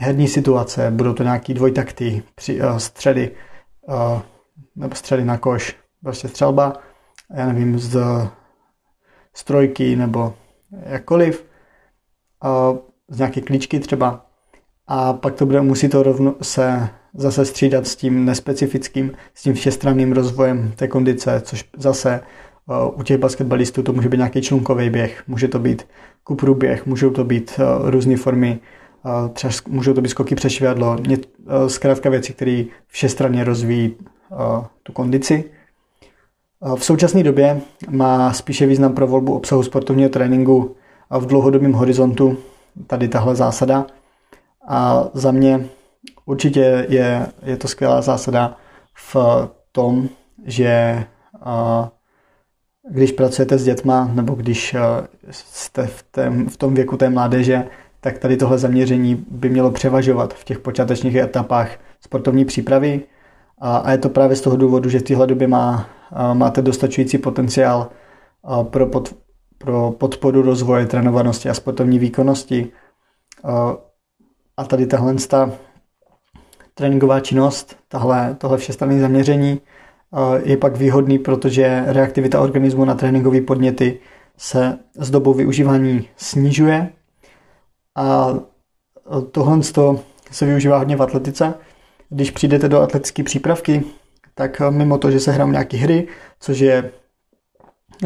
herní 0.00 0.28
situace, 0.28 0.90
budou 0.90 1.12
to 1.12 1.22
nějaký 1.22 1.54
dvojtakty, 1.54 2.22
středy, 2.78 3.30
nebo 4.76 4.94
středy 4.94 5.24
na 5.24 5.38
koš, 5.38 5.76
prostě 6.02 6.28
střelba, 6.28 6.72
já 7.34 7.46
nevím, 7.46 7.78
z, 7.78 8.00
z 9.34 9.44
trojky 9.44 9.96
nebo 9.96 10.34
jakkoliv, 10.86 11.46
z 13.08 13.18
nějaké 13.18 13.40
klíčky 13.40 13.80
třeba, 13.80 14.26
a 14.86 15.12
pak 15.12 15.34
to 15.34 15.46
bude, 15.46 15.60
musí 15.60 15.88
to 15.88 16.02
rovno 16.02 16.34
se 16.42 16.88
zase 17.14 17.44
střídat 17.44 17.86
s 17.86 17.96
tím 17.96 18.24
nespecifickým, 18.24 19.12
s 19.34 19.42
tím 19.42 19.54
všestranným 19.54 20.12
rozvojem 20.12 20.72
té 20.76 20.88
kondice, 20.88 21.40
což 21.40 21.68
zase 21.76 22.20
u 22.94 23.02
těch 23.02 23.18
basketbalistů 23.18 23.82
to 23.82 23.92
může 23.92 24.08
být 24.08 24.16
nějaký 24.16 24.42
člunkový 24.42 24.90
běh, 24.90 25.22
může 25.26 25.48
to 25.48 25.58
být 25.58 25.86
kupru 26.24 26.54
běh, 26.54 26.86
můžou 26.86 27.10
to 27.10 27.24
být 27.24 27.60
uh, 27.60 27.90
různé 27.90 28.16
formy, 28.16 28.58
uh, 29.04 29.28
třeba 29.28 29.52
můžou 29.68 29.94
to 29.94 30.00
být 30.00 30.08
skoky 30.08 30.34
přes 30.34 30.52
švihadlo, 30.52 30.96
uh, 30.98 31.66
zkrátka 31.66 32.10
věci, 32.10 32.32
které 32.32 32.64
všestranně 32.86 33.44
rozvíjí 33.44 33.94
tu 34.82 34.92
kondici. 34.92 35.44
V 36.76 36.84
současné 36.84 37.22
době 37.22 37.60
má 37.90 38.32
spíše 38.32 38.66
význam 38.66 38.94
pro 38.94 39.06
volbu 39.06 39.36
obsahu 39.36 39.62
sportovního 39.62 40.10
tréninku 40.10 40.76
v 41.10 41.26
dlouhodobém 41.26 41.72
horizontu 41.72 42.36
tady 42.86 43.08
tahle 43.08 43.36
zásada. 43.36 43.86
A 44.68 45.04
za 45.14 45.30
mě 45.30 45.66
určitě 46.26 46.86
je, 46.88 47.26
je 47.42 47.56
to 47.56 47.68
skvělá 47.68 48.02
zásada 48.02 48.56
v 48.94 49.16
tom, 49.72 50.08
že 50.46 51.04
když 52.88 53.12
pracujete 53.12 53.58
s 53.58 53.64
dětma 53.64 54.10
nebo 54.14 54.34
když 54.34 54.74
eh, 54.74 54.80
jste 55.30 55.86
v, 55.86 56.02
tém, 56.02 56.48
v 56.48 56.56
tom 56.56 56.74
věku 56.74 56.96
té 56.96 57.10
mládeže, 57.10 57.64
tak 58.00 58.18
tady 58.18 58.36
tohle 58.36 58.58
zaměření 58.58 59.24
by 59.30 59.48
mělo 59.48 59.70
převažovat 59.70 60.34
v 60.34 60.44
těch 60.44 60.58
počátečních 60.58 61.14
etapách 61.14 61.70
sportovní 62.00 62.44
přípravy. 62.44 63.02
A, 63.58 63.76
a 63.76 63.90
je 63.92 63.98
to 63.98 64.08
právě 64.08 64.36
z 64.36 64.40
toho 64.40 64.56
důvodu, 64.56 64.88
že 64.88 64.98
v 64.98 65.02
téhle 65.02 65.26
době 65.26 65.48
má, 65.48 65.88
eh, 66.12 66.34
máte 66.34 66.62
dostačující 66.62 67.18
potenciál 67.18 67.90
eh, 67.90 68.64
pro, 68.64 68.86
pod, 68.86 69.14
pro 69.58 69.90
podporu 69.90 70.42
rozvoje 70.42 70.86
trénovanosti 70.86 71.48
a 71.48 71.54
sportovní 71.54 71.98
výkonnosti. 71.98 72.72
A 74.56 74.64
tady 74.64 74.86
tahle 74.86 75.14
tréninková 76.74 77.20
činnost, 77.20 77.76
tahle, 77.88 78.36
tohle 78.38 78.58
všestranné 78.58 79.00
zaměření 79.00 79.60
je 80.42 80.56
pak 80.56 80.76
výhodný, 80.76 81.18
protože 81.18 81.84
reaktivita 81.86 82.40
organismu 82.40 82.84
na 82.84 82.94
tréninkové 82.94 83.40
podněty 83.40 83.98
se 84.36 84.78
s 84.94 85.10
dobou 85.10 85.34
využívání 85.34 86.08
snižuje 86.16 86.92
a 87.96 88.34
tohle 89.30 89.62
se 90.30 90.46
využívá 90.46 90.78
hodně 90.78 90.96
v 90.96 91.02
atletice. 91.02 91.54
Když 92.08 92.30
přijdete 92.30 92.68
do 92.68 92.80
atletické 92.80 93.22
přípravky, 93.22 93.82
tak 94.34 94.60
mimo 94.70 94.98
to, 94.98 95.10
že 95.10 95.20
se 95.20 95.32
hrajou 95.32 95.50
nějaké 95.50 95.76
hry, 95.76 96.08
což 96.40 96.58
je 96.58 96.90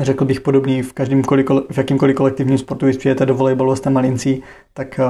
řekl 0.00 0.24
bych 0.24 0.40
podobný 0.40 0.82
v, 0.82 0.92
každém 0.92 1.22
v 1.70 1.78
jakýmkoliv 1.78 2.16
kolektivním 2.16 2.58
sportu, 2.58 2.86
když 2.86 2.96
přijete 2.96 3.26
do 3.26 3.34
volejbalu 3.34 3.76
jste 3.76 3.90
malincí, 3.90 4.42
tak 4.72 5.00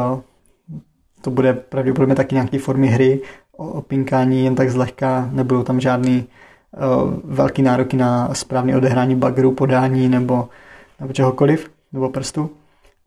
to 1.21 1.31
bude 1.31 1.53
pravděpodobně 1.53 2.15
taky 2.15 2.35
nějaké 2.35 2.59
formy 2.59 2.87
hry, 2.89 3.21
o 3.57 3.83
pinkání 3.83 4.45
jen 4.45 4.55
tak 4.55 4.71
zlehka, 4.71 5.29
nebudou 5.33 5.63
tam 5.63 5.81
žádný 5.81 6.27
Eh, 6.27 6.29
velký 7.25 7.63
nároky 7.63 7.97
na 7.97 8.35
správné 8.35 8.77
odehrání 8.77 9.17
bagru, 9.17 9.53
podání 9.53 10.09
nebo, 10.09 10.49
nebo 11.01 11.13
čehokoliv, 11.13 11.71
nebo 11.93 12.09
prstu. 12.09 12.51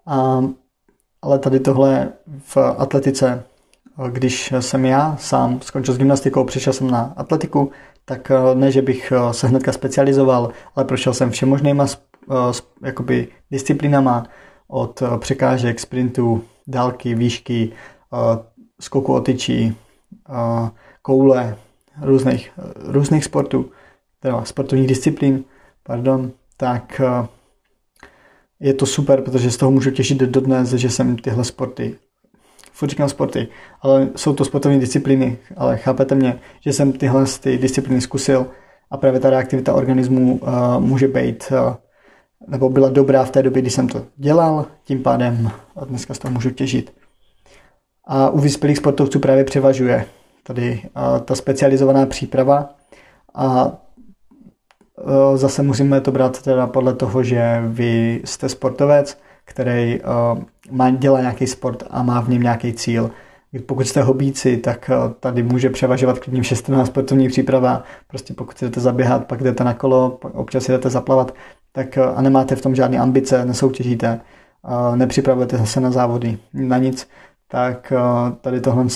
A, 0.06 0.44
ale 1.22 1.40
tady 1.40 1.60
tohle 1.60 2.10
v 2.40 2.58
atletice, 2.58 3.44
eh, 4.06 4.12
když 4.12 4.54
jsem 4.60 4.86
já 4.86 5.16
sám 5.20 5.62
skončil 5.62 5.94
s 5.94 5.98
gymnastikou, 5.98 6.44
přišel 6.44 6.74
jsem 6.74 6.92
na 6.92 7.14
atletiku, 7.18 7.72
tak 8.06 8.32
eh, 8.32 8.56
ne, 8.56 8.72
že 8.72 8.82
bych 8.82 9.14
se 9.32 9.48
hnedka 9.48 9.72
specializoval, 9.72 10.52
ale 10.76 10.86
prošel 10.86 11.14
jsem 11.14 11.32
všemožnýma 11.32 11.86
jakoby 12.84 13.28
disciplinama 13.52 14.26
od 14.68 15.04
překážek, 15.18 15.80
sprintů, 15.80 16.44
dálky, 16.68 17.16
výšky, 17.16 17.72
skoku 18.80 19.14
o 19.14 19.22
tyčí, 19.22 19.78
koule, 21.02 21.58
různých, 22.02 22.52
různých 22.76 23.26
sportů, 23.26 23.72
teda 24.20 24.46
sportovních 24.46 24.88
disciplín, 24.88 25.44
pardon, 25.84 26.32
tak 26.58 27.02
eh, 27.04 27.28
je 28.60 28.74
to 28.74 28.86
super, 28.86 29.22
protože 29.22 29.52
z 29.52 29.58
toho 29.58 29.72
můžu 29.72 29.92
těšit 29.92 30.18
do 30.18 30.42
dnes, 30.42 30.70
že 30.74 30.90
jsem 30.90 31.18
tyhle 31.18 31.44
sporty, 31.44 31.96
furt 32.72 32.90
říkám 32.90 33.10
sporty, 33.10 33.48
ale 33.82 34.10
jsou 34.16 34.34
to 34.34 34.46
sportovní 34.46 34.80
disciplíny, 34.80 35.38
ale 35.58 35.78
chápete 35.78 36.16
mě, 36.16 36.40
že 36.60 36.74
jsem 36.74 36.94
tyhle 36.94 37.26
ty 37.40 37.58
disciplíny 37.58 38.02
zkusil 38.02 38.48
a 38.92 38.98
právě 38.98 39.20
ta 39.20 39.30
reaktivita 39.30 39.74
organismu 39.74 40.38
uh, 40.38 40.80
může 40.80 41.08
být 41.08 41.52
uh, 41.52 41.76
nebo 42.48 42.70
byla 42.70 42.90
dobrá 42.90 43.24
v 43.26 43.32
té 43.32 43.44
době, 43.44 43.62
kdy 43.62 43.72
jsem 43.72 43.88
to 43.88 44.06
dělal, 44.16 44.66
tím 44.84 45.04
pádem 45.04 45.52
dneska 45.86 46.14
z 46.14 46.20
toho 46.20 46.34
můžu 46.34 46.50
těžit. 46.50 46.94
A 48.08 48.30
u 48.30 48.40
vyspělých 48.40 48.78
sportovců 48.78 49.20
právě 49.20 49.44
převažuje 49.44 50.06
tady 50.48 50.82
ta 51.26 51.36
specializovaná 51.36 52.06
příprava 52.06 52.70
a 53.36 53.72
e, 55.34 55.38
zase 55.38 55.64
musíme 55.64 56.02
to 56.02 56.12
brát 56.12 56.42
teda 56.42 56.68
podle 56.68 56.94
toho, 56.94 57.24
že 57.24 57.64
vy 57.68 58.22
jste 58.26 58.50
sportovec, 58.50 59.18
který 59.46 59.96
e, 59.96 60.02
má, 60.72 60.90
dělá 60.90 61.22
nějaký 61.22 61.48
sport 61.48 61.84
a 61.90 62.04
má 62.04 62.22
v 62.22 62.30
něm 62.30 62.42
nějaký 62.42 62.74
cíl. 62.74 63.12
Pokud 63.66 63.88
jste 63.88 64.02
hobíci, 64.02 64.58
tak 64.58 64.90
e, 64.90 64.94
tady 65.20 65.44
může 65.44 65.70
převažovat 65.70 66.20
klidně 66.20 66.42
všestranná 66.42 66.86
sportovní 66.86 67.28
příprava. 67.28 67.84
Prostě 68.08 68.34
pokud 68.34 68.62
jdete 68.62 68.80
zaběhat, 68.80 69.26
pak 69.28 69.44
jdete 69.44 69.64
na 69.64 69.74
kolo, 69.74 70.20
občas 70.34 70.68
jdete 70.68 70.90
zaplavat, 70.90 71.34
tak 71.72 71.98
a 71.98 72.22
nemáte 72.22 72.56
v 72.56 72.62
tom 72.62 72.76
žádné 72.76 72.98
ambice, 72.98 73.46
nesoutěžíte, 73.46 74.22
nepřipravujete 74.96 75.66
se 75.66 75.80
na 75.80 75.92
závody, 75.92 76.38
na 76.54 76.78
nic, 76.78 77.08
tak 77.48 77.94
tady 78.42 78.62
tohle 78.62 78.90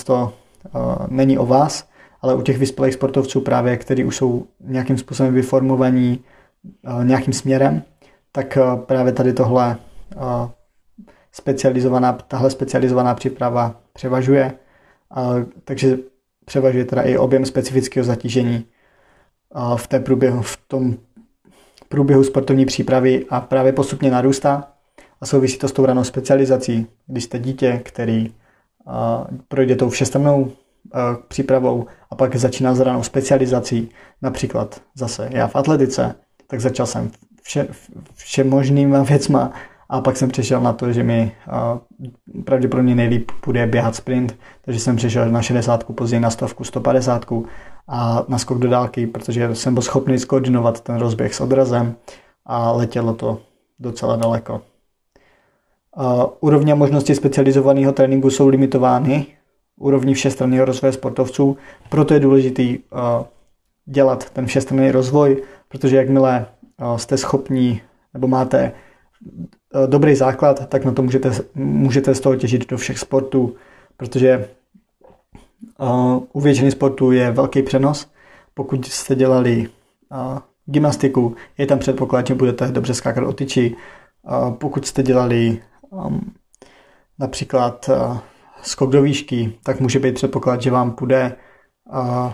není 1.08 1.38
o 1.38 1.46
vás, 1.46 1.88
ale 2.22 2.34
u 2.34 2.42
těch 2.42 2.58
vyspělých 2.58 2.94
sportovců 2.94 3.40
právě, 3.40 3.76
kteří 3.76 4.04
už 4.04 4.16
jsou 4.16 4.46
nějakým 4.60 4.98
způsobem 4.98 5.34
vyformovaní 5.34 6.24
nějakým 7.02 7.32
směrem, 7.32 7.82
tak 8.32 8.58
právě 8.86 9.12
tady 9.12 9.32
tohle 9.32 9.76
specializovaná, 11.32 12.12
tahle 12.12 12.50
specializovaná 12.50 13.14
příprava 13.14 13.80
převažuje, 13.92 14.52
takže 15.64 15.98
převažuje 16.44 16.84
teda 16.84 17.02
i 17.02 17.16
objem 17.16 17.44
specifického 17.44 18.04
zatížení 18.04 18.64
v, 19.76 19.86
té 19.86 20.00
průběhu, 20.00 20.42
v 20.42 20.56
tom 20.68 20.94
průběhu 21.88 22.24
sportovní 22.24 22.66
přípravy 22.66 23.26
a 23.30 23.40
právě 23.40 23.72
postupně 23.72 24.10
narůstá 24.10 24.72
a 25.20 25.26
souvisí 25.26 25.58
to 25.58 25.68
s 25.68 25.72
tou 25.72 25.86
ranou 25.86 26.04
specializací. 26.04 26.86
Když 27.06 27.24
jste 27.24 27.38
dítě, 27.38 27.80
který 27.84 28.34
projde 29.48 29.76
tou 29.76 29.88
všestrannou 29.88 30.50
přípravou 31.28 31.86
a 32.10 32.14
pak 32.14 32.36
začíná 32.36 32.74
s 32.74 32.80
ranou 32.80 33.02
specializací. 33.02 33.90
Například 34.22 34.80
zase 34.94 35.28
já 35.30 35.46
v 35.46 35.56
atletice, 35.56 36.14
tak 36.46 36.60
začal 36.60 36.86
jsem 36.86 37.10
vše, 37.42 37.68
vše 38.14 38.44
možnýma 38.44 39.02
věcma 39.02 39.52
A 39.92 40.00
pak 40.00 40.16
jsem 40.16 40.28
přešel 40.28 40.60
na 40.60 40.72
to, 40.72 40.92
že 40.92 41.02
mi 41.02 41.32
pravděpodobně 42.44 42.94
nejlíp 42.94 43.30
bude 43.46 43.66
běhat 43.66 43.96
sprint, 43.96 44.38
takže 44.64 44.80
jsem 44.80 44.96
přešel 44.96 45.30
na 45.30 45.42
60, 45.42 45.84
později 45.84 46.20
na 46.20 46.30
stovku, 46.30 46.64
150 46.64 47.26
a 47.88 48.24
na 48.28 48.38
skok 48.38 48.58
do 48.58 48.68
dálky, 48.68 49.06
protože 49.06 49.54
jsem 49.54 49.74
byl 49.74 49.82
schopný 49.82 50.18
skoordinovat 50.18 50.80
ten 50.80 50.96
rozběh 50.96 51.34
s 51.34 51.40
odrazem 51.40 51.94
a 52.46 52.72
letělo 52.72 53.14
to 53.14 53.40
docela 53.78 54.16
daleko. 54.16 54.60
Úrovně 56.40 56.74
možnosti 56.74 57.14
specializovaného 57.14 57.92
tréninku 57.92 58.30
jsou 58.30 58.48
limitovány 58.48 59.26
úrovní 59.76 60.14
všestranného 60.14 60.64
rozvoje 60.64 60.92
sportovců, 60.92 61.56
proto 61.88 62.14
je 62.14 62.20
důležitý 62.20 62.78
dělat 63.86 64.30
ten 64.30 64.46
všestranný 64.46 64.90
rozvoj, 64.90 65.42
protože 65.68 65.96
jakmile 65.96 66.46
jste 66.96 67.16
schopní 67.16 67.80
nebo 68.14 68.28
máte 68.28 68.72
dobrý 69.86 70.14
základ, 70.14 70.68
tak 70.68 70.84
na 70.84 70.92
to 70.92 71.02
můžete, 71.02 71.30
můžete 71.54 72.14
z 72.14 72.20
toho 72.20 72.36
těžit 72.36 72.70
do 72.70 72.76
všech 72.76 72.98
sportů, 72.98 73.54
protože 73.96 74.48
u 76.32 76.40
většiny 76.40 76.70
sportů 76.70 77.12
je 77.12 77.30
velký 77.30 77.62
přenos. 77.62 78.10
Pokud 78.54 78.86
jste 78.86 79.14
dělali 79.14 79.68
gymnastiku, 80.66 81.36
je 81.58 81.66
tam 81.66 81.78
předpoklad, 81.78 82.26
že 82.26 82.34
budete 82.34 82.68
dobře 82.68 82.94
skákat 82.94 83.24
o 83.24 83.32
tyči. 83.32 83.76
Pokud 84.58 84.86
jste 84.86 85.02
dělali 85.02 85.58
například 87.18 87.88
uh, 87.88 88.18
skok 88.62 88.90
do 88.90 89.02
výšky, 89.02 89.52
tak 89.62 89.80
může 89.80 89.98
být 89.98 90.14
předpoklad, 90.14 90.62
že 90.62 90.70
vám 90.70 90.90
půjde 90.90 91.36
uh, 91.92 92.32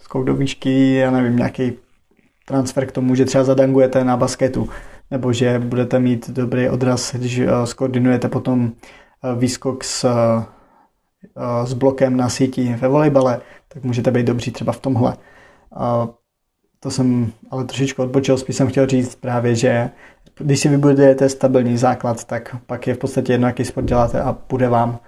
skok 0.00 0.24
do 0.24 0.34
výšky, 0.34 0.94
já 0.94 1.10
nevím, 1.10 1.36
nějaký 1.36 1.72
transfer 2.46 2.86
k 2.86 2.92
tomu, 2.92 3.14
že 3.14 3.24
třeba 3.24 3.44
zadangujete 3.44 4.04
na 4.04 4.16
basketu, 4.16 4.68
nebo 5.10 5.32
že 5.32 5.58
budete 5.58 5.98
mít 5.98 6.30
dobrý 6.30 6.68
odraz, 6.68 7.14
když 7.14 7.38
uh, 7.38 7.64
skoordinujete 7.64 8.28
potom 8.28 8.72
výskok 9.36 9.84
s, 9.84 10.06
s 11.64 11.72
blokem 11.72 12.16
na 12.16 12.28
síti 12.28 12.76
ve 12.80 12.88
volejbale, 12.88 13.40
tak 13.68 13.84
můžete 13.84 14.10
být 14.10 14.26
dobří 14.26 14.50
třeba 14.50 14.72
v 14.72 14.80
tomhle. 14.80 15.16
To 16.80 16.90
jsem 16.90 17.32
ale 17.50 17.64
trošičku 17.64 18.02
odbočil, 18.02 18.38
spíš 18.38 18.56
jsem 18.56 18.68
chtěl 18.68 18.86
říct 18.86 19.14
právě, 19.14 19.54
že 19.54 19.90
když 20.38 20.60
si 20.60 20.68
vybudujete 20.68 21.28
stabilní 21.28 21.76
základ, 21.76 22.24
tak 22.24 22.56
pak 22.66 22.86
je 22.86 22.94
v 22.94 22.98
podstatě 22.98 23.32
jedno, 23.32 23.46
jaký 23.46 23.64
sport 23.64 23.84
děláte 23.84 24.20
a 24.22 24.36
bude 24.48 24.68
vám 24.68 24.98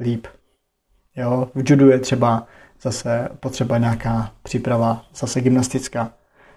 líp. 0.00 0.26
Jo, 1.16 1.48
v 1.54 1.70
judu 1.70 1.90
je 1.90 1.98
třeba 1.98 2.46
zase 2.82 3.28
potřeba 3.40 3.78
nějaká 3.78 4.32
příprava, 4.42 5.04
zase 5.14 5.40
gymnastická, 5.40 6.12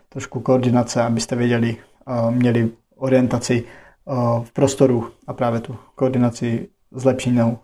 trošku 0.09 0.39
koordinace, 0.39 1.03
abyste 1.03 1.36
věděli, 1.36 1.77
uh, 2.07 2.31
měli 2.31 2.69
orientaci 2.95 3.63
uh, 4.05 4.43
v 4.43 4.51
prostoru 4.51 5.12
a 5.27 5.33
právě 5.33 5.59
tu 5.59 5.77
koordinaci 5.95 6.67
zlepšenou. 6.91 7.57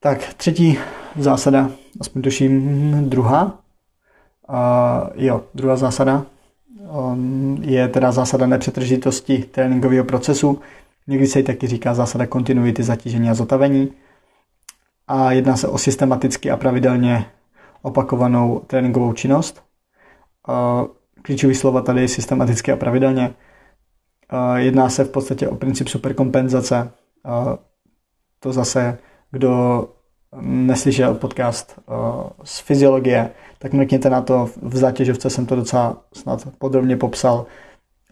Tak 0.00 0.34
třetí 0.34 0.78
zásada, 1.16 1.70
aspoň 2.00 2.22
tuším 2.22 3.10
druhá, 3.10 3.58
Uh, 4.50 5.08
jo, 5.14 5.44
druhá 5.54 5.76
zásada 5.76 6.26
je 7.60 7.88
teda 7.88 8.12
zásada 8.12 8.46
nepřetržitosti 8.46 9.38
tréninkového 9.38 10.04
procesu. 10.04 10.60
Někdy 11.06 11.26
se 11.26 11.38
ji 11.38 11.42
taky 11.42 11.66
říká 11.66 11.94
zásada 11.94 12.26
kontinuity 12.26 12.82
zatížení 12.82 13.30
a 13.30 13.34
zotavení. 13.34 13.92
A 15.08 15.32
jedná 15.32 15.56
se 15.56 15.68
o 15.68 15.78
systematicky 15.78 16.50
a 16.50 16.56
pravidelně 16.56 17.26
opakovanou 17.82 18.58
tréninkovou 18.66 19.12
činnost. 19.12 19.64
Uh, 20.48 20.86
klíčový 21.22 21.54
slova 21.54 21.80
tady 21.80 22.00
je 22.00 22.08
systematicky 22.08 22.72
a 22.72 22.76
pravidelně. 22.76 23.34
Uh, 24.32 24.56
jedná 24.56 24.88
se 24.88 25.04
v 25.04 25.10
podstatě 25.10 25.48
o 25.48 25.54
princip 25.54 25.88
superkompenzace. 25.88 26.90
To 28.40 28.52
zase, 28.52 28.98
kdo 29.30 29.84
neslyšel 30.40 31.14
podcast 31.14 31.78
z 32.44 32.60
fyziologie, 32.60 33.30
tak 33.58 33.72
mrkněte 33.72 34.10
na 34.10 34.22
to, 34.22 34.50
v 34.62 34.76
zátěžovce 34.76 35.30
jsem 35.30 35.46
to 35.46 35.56
docela 35.56 35.96
snad 36.12 36.48
podrobně 36.58 36.96
popsal, 36.96 37.46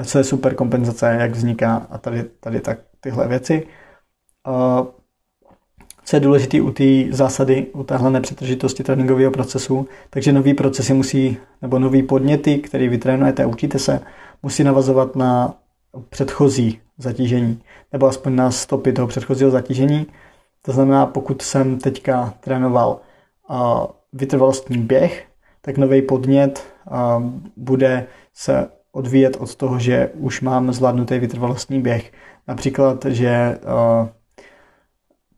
co 0.05 0.18
je 0.18 0.24
super 0.24 0.55
kompenzace, 0.55 1.16
jak 1.20 1.31
vzniká 1.31 1.87
a 1.90 1.98
tady, 1.98 2.24
tady 2.40 2.61
tak 2.61 2.79
tyhle 3.00 3.29
věci. 3.29 3.66
Co 6.05 6.16
je 6.16 6.20
důležité 6.20 6.61
u 6.61 6.70
té 6.70 6.85
zásady, 7.11 7.66
u 7.72 7.83
téhle 7.83 8.11
nepřetržitosti 8.11 8.83
tréninkového 8.83 9.31
procesu, 9.31 9.88
takže 10.11 10.33
nový 10.33 10.55
procesy 10.55 10.94
musí, 10.94 11.37
nebo 11.62 11.79
nový 11.79 12.02
podněty, 12.02 12.59
který 12.59 12.88
vy 12.88 12.98
trénujete 12.98 13.44
a 13.44 13.46
učíte 13.46 13.79
se, 13.79 14.00
musí 14.42 14.64
navazovat 14.64 15.16
na 15.16 15.55
předchozí 16.09 16.81
zatížení, 16.98 17.62
nebo 17.92 18.07
aspoň 18.07 18.35
na 18.35 18.50
stopy 18.50 18.92
toho 18.92 19.09
předchozího 19.09 19.50
zatížení. 19.50 20.07
To 20.66 20.72
znamená, 20.72 21.07
pokud 21.07 21.42
jsem 21.42 21.79
teďka 21.79 22.35
trénoval 22.40 23.00
vytrvalostní 24.12 24.79
běh, 24.79 25.24
tak 25.61 25.79
nový 25.79 26.02
podnět 26.02 26.64
bude 27.57 28.07
se 28.35 28.68
odvíjet 28.92 29.37
od 29.40 29.55
toho, 29.55 29.79
že 29.79 30.11
už 30.14 30.40
mám 30.40 30.72
zvládnutý 30.72 31.18
vytrvalostní 31.18 31.81
běh. 31.81 32.12
Například, 32.48 33.05
že 33.05 33.59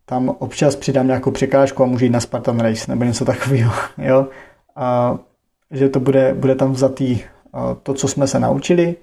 tam 0.05 0.29
občas 0.29 0.77
přidám 0.77 1.07
nějakou 1.07 1.31
překážku 1.31 1.83
a 1.83 1.87
můžu 1.87 2.05
jít 2.05 2.11
na 2.11 2.21
Spartan 2.21 2.61
Race 2.61 2.91
nebo 2.91 3.05
něco 3.05 3.25
takového. 3.25 3.73
Jo? 3.99 4.27
A 4.77 5.19
že 5.71 5.89
to 5.89 6.01
bude, 6.01 6.35
bude 6.35 6.55
tam 6.55 6.73
vzatý 6.73 7.21
to, 7.83 7.95
co 7.95 8.09
jsme 8.09 8.27
se 8.27 8.41
naučili 8.41 8.97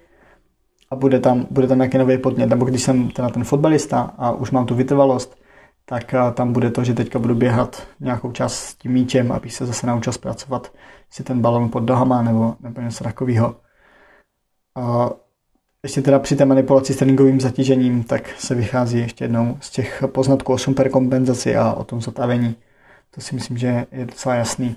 a 0.92 0.96
bude 0.96 1.20
tam, 1.20 1.48
bude 1.52 1.68
tam 1.68 1.78
nějaký 1.78 1.98
nový 1.98 2.18
podnět. 2.18 2.50
Nebo 2.50 2.66
když 2.66 2.84
jsem 2.84 3.10
teda 3.10 3.30
ten 3.30 3.44
fotbalista 3.44 4.14
a 4.18 4.32
už 4.32 4.52
mám 4.52 4.66
tu 4.66 4.76
vytrvalost, 4.76 5.45
tak 5.86 6.15
tam 6.34 6.54
bude 6.54 6.71
to, 6.71 6.84
že 6.84 6.93
teďka 6.93 7.19
budu 7.19 7.36
běhat 7.36 7.88
nějakou 8.00 8.32
čas 8.32 8.60
s 8.60 8.76
tím 8.76 8.91
míčem, 8.91 9.32
abych 9.32 9.54
se 9.54 9.65
zase 9.65 9.88
naučil 9.88 10.13
zpracovat 10.13 10.74
si 11.10 11.24
ten 11.24 11.41
balon 11.41 11.69
pod 11.69 11.89
nohama 11.89 12.21
nebo, 12.21 12.56
nebo 12.60 12.82
něco 12.82 13.04
takového. 13.04 13.56
A 14.76 15.10
ještě 15.84 16.02
teda 16.02 16.19
při 16.19 16.36
té 16.36 16.45
manipulaci 16.45 16.93
s 16.93 16.98
tréninkovým 16.98 17.41
zatížením, 17.41 18.04
tak 18.04 18.30
se 18.38 18.56
vychází 18.56 19.00
ještě 19.00 19.24
jednou 19.24 19.58
z 19.62 19.69
těch 19.69 20.04
poznatků 20.08 20.54
o 20.54 20.58
superkompenzaci 20.58 21.56
a 21.56 21.74
o 21.74 21.84
tom 21.84 22.02
zotavení. 22.02 22.56
To 23.12 23.21
si 23.21 23.36
myslím, 23.36 23.58
že 23.58 23.86
je 23.91 24.06
docela 24.06 24.36
jasný. 24.36 24.76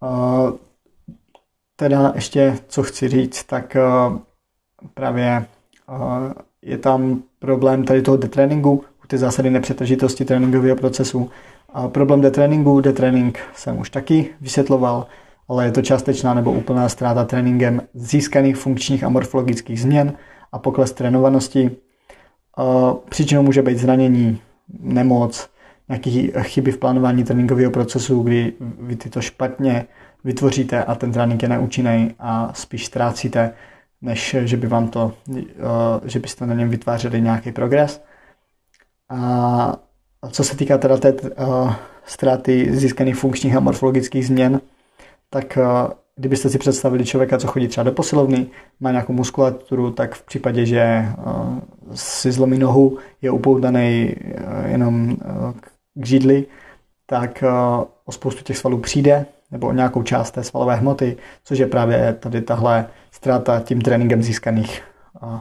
A 0.00 0.42
teda 1.76 2.12
ještě, 2.14 2.58
co 2.68 2.82
chci 2.82 3.08
říct, 3.08 3.44
tak 3.44 3.76
právě 4.94 5.46
je 6.62 6.78
tam 6.78 7.22
problém 7.38 7.84
tady 7.84 8.02
toho 8.02 8.16
detréninku, 8.16 8.84
ty 9.08 9.18
zásady 9.18 9.50
nepřetržitosti 9.50 10.24
tréninkového 10.24 10.76
procesu. 10.76 11.30
A 11.72 11.88
problém 11.88 12.20
detréninku, 12.20 12.80
detrénink 12.80 13.38
jsem 13.54 13.78
už 13.78 13.90
taky 13.90 14.26
vysvětloval, 14.40 15.06
ale 15.48 15.64
je 15.64 15.72
to 15.72 15.82
částečná 15.82 16.34
nebo 16.34 16.52
úplná 16.52 16.88
ztráta 16.88 17.24
tréninkem 17.24 17.82
získaných 17.94 18.56
funkčních 18.56 19.04
a 19.04 19.08
morfologických 19.08 19.80
změn 19.80 20.12
a 20.52 20.58
pokles 20.58 20.92
trénovanosti. 20.92 21.70
Příčinou 23.08 23.42
může 23.42 23.62
být 23.62 23.78
zranění, 23.78 24.40
nemoc, 24.80 25.50
nějaké 25.88 26.42
chyby 26.42 26.72
v 26.72 26.78
plánování 26.78 27.24
tréninkového 27.24 27.70
procesu, 27.70 28.22
kdy 28.22 28.52
vy 28.80 28.96
ty 28.96 29.10
to 29.10 29.20
špatně 29.20 29.86
vytvoříte 30.24 30.84
a 30.84 30.94
ten 30.94 31.12
trénink 31.12 31.42
je 31.42 31.48
neúčinný 31.48 32.14
a 32.18 32.50
spíš 32.54 32.86
ztrácíte, 32.86 33.52
než 34.02 34.36
že 34.44 34.56
by 34.56 34.66
vám 34.66 34.88
to, 34.88 35.12
že 36.04 36.18
byste 36.18 36.46
na 36.46 36.54
něm 36.54 36.70
vytvářeli 36.70 37.20
nějaký 37.20 37.52
progres. 37.52 38.02
A 39.10 39.76
co 40.30 40.44
se 40.44 40.56
týká 40.56 40.78
teda 40.78 40.96
té 40.96 41.12
uh, 41.12 41.72
ztráty 42.04 42.76
získaných 42.76 43.16
funkčních 43.16 43.56
a 43.56 43.60
morfologických 43.60 44.26
změn, 44.26 44.60
tak 45.30 45.58
uh, 45.60 45.92
kdybyste 46.16 46.50
si 46.50 46.58
představili 46.58 47.04
člověka, 47.04 47.38
co 47.38 47.46
chodí 47.46 47.68
třeba 47.68 47.84
do 47.84 47.92
posilovny, 47.92 48.46
má 48.80 48.90
nějakou 48.90 49.12
muskulaturu, 49.12 49.90
tak 49.90 50.14
v 50.14 50.22
případě, 50.22 50.66
že 50.66 51.04
uh, 51.26 51.58
si 51.94 52.32
zlomí 52.32 52.58
nohu, 52.58 52.98
je 53.22 53.30
upoutaný 53.30 54.14
uh, 54.16 54.70
jenom 54.70 55.10
uh, 55.10 55.16
k 55.94 56.06
židli, 56.06 56.46
tak 57.06 57.44
uh, 57.46 57.84
o 58.04 58.12
spoustu 58.12 58.44
těch 58.44 58.58
svalů 58.58 58.78
přijde, 58.78 59.26
nebo 59.50 59.68
o 59.68 59.72
nějakou 59.72 60.02
část 60.02 60.30
té 60.30 60.44
svalové 60.44 60.76
hmoty, 60.76 61.16
což 61.44 61.58
je 61.58 61.66
právě 61.66 62.16
tady 62.20 62.42
tahle 62.42 62.86
ztráta 63.10 63.60
tím 63.60 63.80
tréninkem 63.80 64.22
získaných 64.22 64.82
uh, 65.22 65.38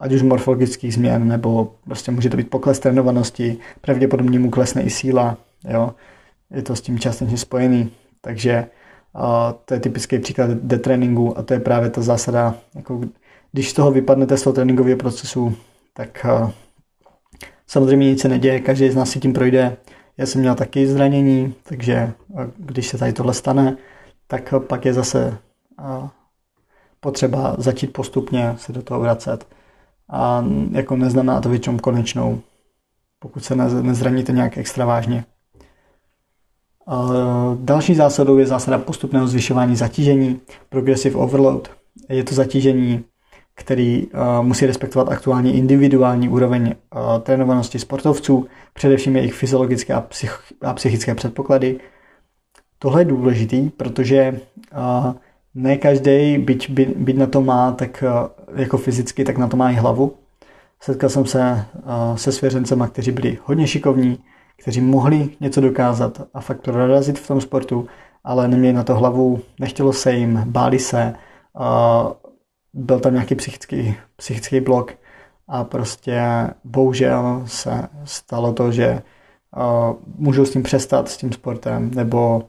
ať 0.00 0.12
už 0.12 0.22
morfologických 0.22 0.94
změn, 0.94 1.28
nebo 1.28 1.74
prostě 1.84 2.12
může 2.12 2.30
to 2.30 2.36
být 2.36 2.50
pokles 2.50 2.78
trénovanosti, 2.78 3.56
pravděpodobně 3.80 4.38
mu 4.38 4.50
klesne 4.50 4.82
i 4.82 4.90
síla, 4.90 5.36
jo. 5.68 5.94
Je 6.50 6.62
to 6.62 6.76
s 6.76 6.80
tím 6.80 6.98
částečně 6.98 7.38
spojený, 7.38 7.90
takže 8.20 8.66
uh, 9.14 9.22
to 9.64 9.74
je 9.74 9.80
typický 9.80 10.18
příklad 10.18 10.50
detréninku 10.50 11.38
a 11.38 11.42
to 11.42 11.54
je 11.54 11.60
právě 11.60 11.90
ta 11.90 12.02
zásada, 12.02 12.54
jako 12.74 13.00
když 13.52 13.70
z 13.70 13.72
toho 13.72 13.90
vypadnete 13.90 14.36
z 14.36 14.42
toho 14.42 14.54
tréninkového 14.54 14.98
procesu, 14.98 15.56
tak 15.92 16.26
samozřejmě 17.66 18.10
nic 18.10 18.20
se 18.20 18.28
neděje, 18.28 18.60
každý 18.60 18.90
z 18.90 18.96
nás 18.96 19.10
si 19.10 19.20
tím 19.20 19.32
projde. 19.32 19.76
Já 20.16 20.26
jsem 20.26 20.40
měl 20.40 20.54
taky 20.54 20.86
zranění, 20.86 21.54
takže 21.62 22.12
když 22.56 22.88
se 22.88 22.98
tady 22.98 23.12
tohle 23.12 23.34
stane, 23.34 23.76
tak 24.26 24.54
pak 24.68 24.84
je 24.84 24.94
zase 24.94 25.38
potřeba 27.00 27.54
začít 27.58 27.92
postupně 27.92 28.54
se 28.58 28.72
do 28.72 28.82
toho 28.82 29.00
vracet. 29.00 29.46
A 30.10 30.44
jako 30.70 30.96
neznamená 30.96 31.40
to 31.40 31.48
většinou 31.48 31.78
konečnou, 31.78 32.40
pokud 33.18 33.44
se 33.44 33.54
nezraníte 33.82 34.32
nějak 34.32 34.58
extra 34.58 34.86
vážně. 34.86 35.24
Další 37.54 37.94
zásadou 37.94 38.38
je 38.38 38.46
zásada 38.46 38.78
postupného 38.78 39.26
zvyšování 39.26 39.76
zatížení, 39.76 40.40
progressive 40.68 41.16
overload. 41.16 41.70
Je 42.08 42.24
to 42.24 42.34
zatížení, 42.34 43.04
který 43.54 44.06
musí 44.42 44.66
respektovat 44.66 45.08
aktuální 45.08 45.56
individuální 45.56 46.28
úroveň 46.28 46.74
trénovanosti 47.22 47.78
sportovců, 47.78 48.46
především 48.74 49.16
jejich 49.16 49.34
fyziologické 49.34 49.94
a, 49.94 50.06
psychické 50.74 51.14
předpoklady. 51.14 51.80
Tohle 52.78 53.00
je 53.00 53.04
důležitý, 53.04 53.70
protože 53.70 54.40
ne 55.54 55.76
každý, 55.76 56.38
byť, 56.38 56.70
by, 56.70 56.86
byť 56.96 57.16
na 57.16 57.26
to 57.26 57.40
má, 57.40 57.72
tak 57.72 58.04
jako 58.56 58.78
fyzicky, 58.78 59.24
tak 59.24 59.38
na 59.38 59.48
to 59.48 59.56
má 59.56 59.70
i 59.70 59.74
hlavu. 59.74 60.14
Setkal 60.80 61.10
jsem 61.10 61.26
se 61.26 61.64
se 62.14 62.32
svěřencema, 62.32 62.88
kteří 62.88 63.12
byli 63.12 63.38
hodně 63.44 63.66
šikovní, 63.66 64.18
kteří 64.56 64.80
mohli 64.80 65.28
něco 65.40 65.60
dokázat 65.60 66.22
a 66.34 66.40
fakt 66.40 66.60
prorazit 66.60 67.18
v 67.18 67.28
tom 67.28 67.40
sportu, 67.40 67.86
ale 68.24 68.48
neměli 68.48 68.72
na 68.72 68.84
to 68.84 68.94
hlavu, 68.94 69.40
nechtělo 69.60 69.92
se 69.92 70.12
jim, 70.12 70.42
báli 70.46 70.78
se, 70.78 71.14
byl 72.74 73.00
tam 73.00 73.12
nějaký 73.12 73.34
psychický, 73.34 73.94
psychický 74.16 74.60
blok 74.60 74.92
a 75.48 75.64
prostě 75.64 76.22
bohužel 76.64 77.42
se 77.46 77.88
stalo 78.04 78.52
to, 78.52 78.72
že 78.72 79.02
můžou 80.18 80.44
s 80.44 80.50
tím 80.50 80.62
přestat, 80.62 81.08
s 81.08 81.16
tím 81.16 81.32
sportem, 81.32 81.90
nebo 81.94 82.42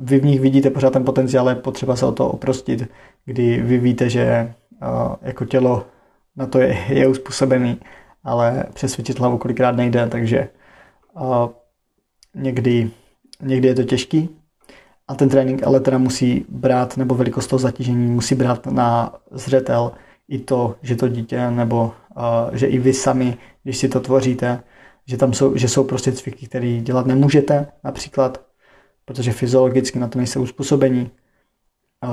vy 0.00 0.20
v 0.20 0.24
nich 0.24 0.40
vidíte 0.40 0.70
pořád 0.70 0.92
ten 0.92 1.04
potenciál, 1.04 1.44
ale 1.48 1.54
potřeba 1.54 1.96
se 1.96 2.06
o 2.06 2.12
to 2.12 2.28
oprostit, 2.28 2.88
kdy 3.24 3.62
vy 3.62 3.78
víte, 3.78 4.10
že 4.10 4.52
jako 5.22 5.44
tělo 5.44 5.86
na 6.36 6.46
to 6.46 6.58
je, 6.58 6.78
je 6.88 7.08
uspůsobený, 7.08 7.80
ale 8.24 8.64
přesvědčit 8.74 9.18
hlavu 9.18 9.38
kolikrát 9.38 9.76
nejde, 9.76 10.06
takže 10.06 10.48
někdy, 12.34 12.90
někdy 13.42 13.68
je 13.68 13.74
to 13.74 13.82
těžký. 13.82 14.28
A 15.08 15.14
ten 15.14 15.28
trénink 15.28 15.62
ale 15.62 15.80
teda 15.80 15.98
musí 15.98 16.44
brát, 16.48 16.96
nebo 16.96 17.14
velikost 17.14 17.46
toho 17.46 17.60
zatížení 17.60 18.06
musí 18.06 18.34
brát 18.34 18.66
na 18.66 19.14
zřetel 19.30 19.92
i 20.28 20.38
to, 20.38 20.76
že 20.82 20.96
to 20.96 21.08
dítě, 21.08 21.50
nebo 21.50 21.92
uh, 22.16 22.56
že 22.56 22.66
i 22.66 22.78
vy 22.78 22.92
sami, 22.92 23.36
když 23.62 23.76
si 23.76 23.88
to 23.88 24.00
tvoříte, 24.00 24.62
že 25.06 25.16
tam 25.16 25.32
jsou, 25.32 25.56
že 25.56 25.68
jsou 25.68 25.84
prostě 25.84 26.12
cviky, 26.12 26.46
které 26.46 26.76
dělat 26.76 27.06
nemůžete, 27.06 27.66
například, 27.84 28.49
protože 29.04 29.32
fyziologicky 29.32 29.98
na 29.98 30.08
to 30.08 30.18
nejste 30.18 30.38
uspůsobení. 30.38 31.10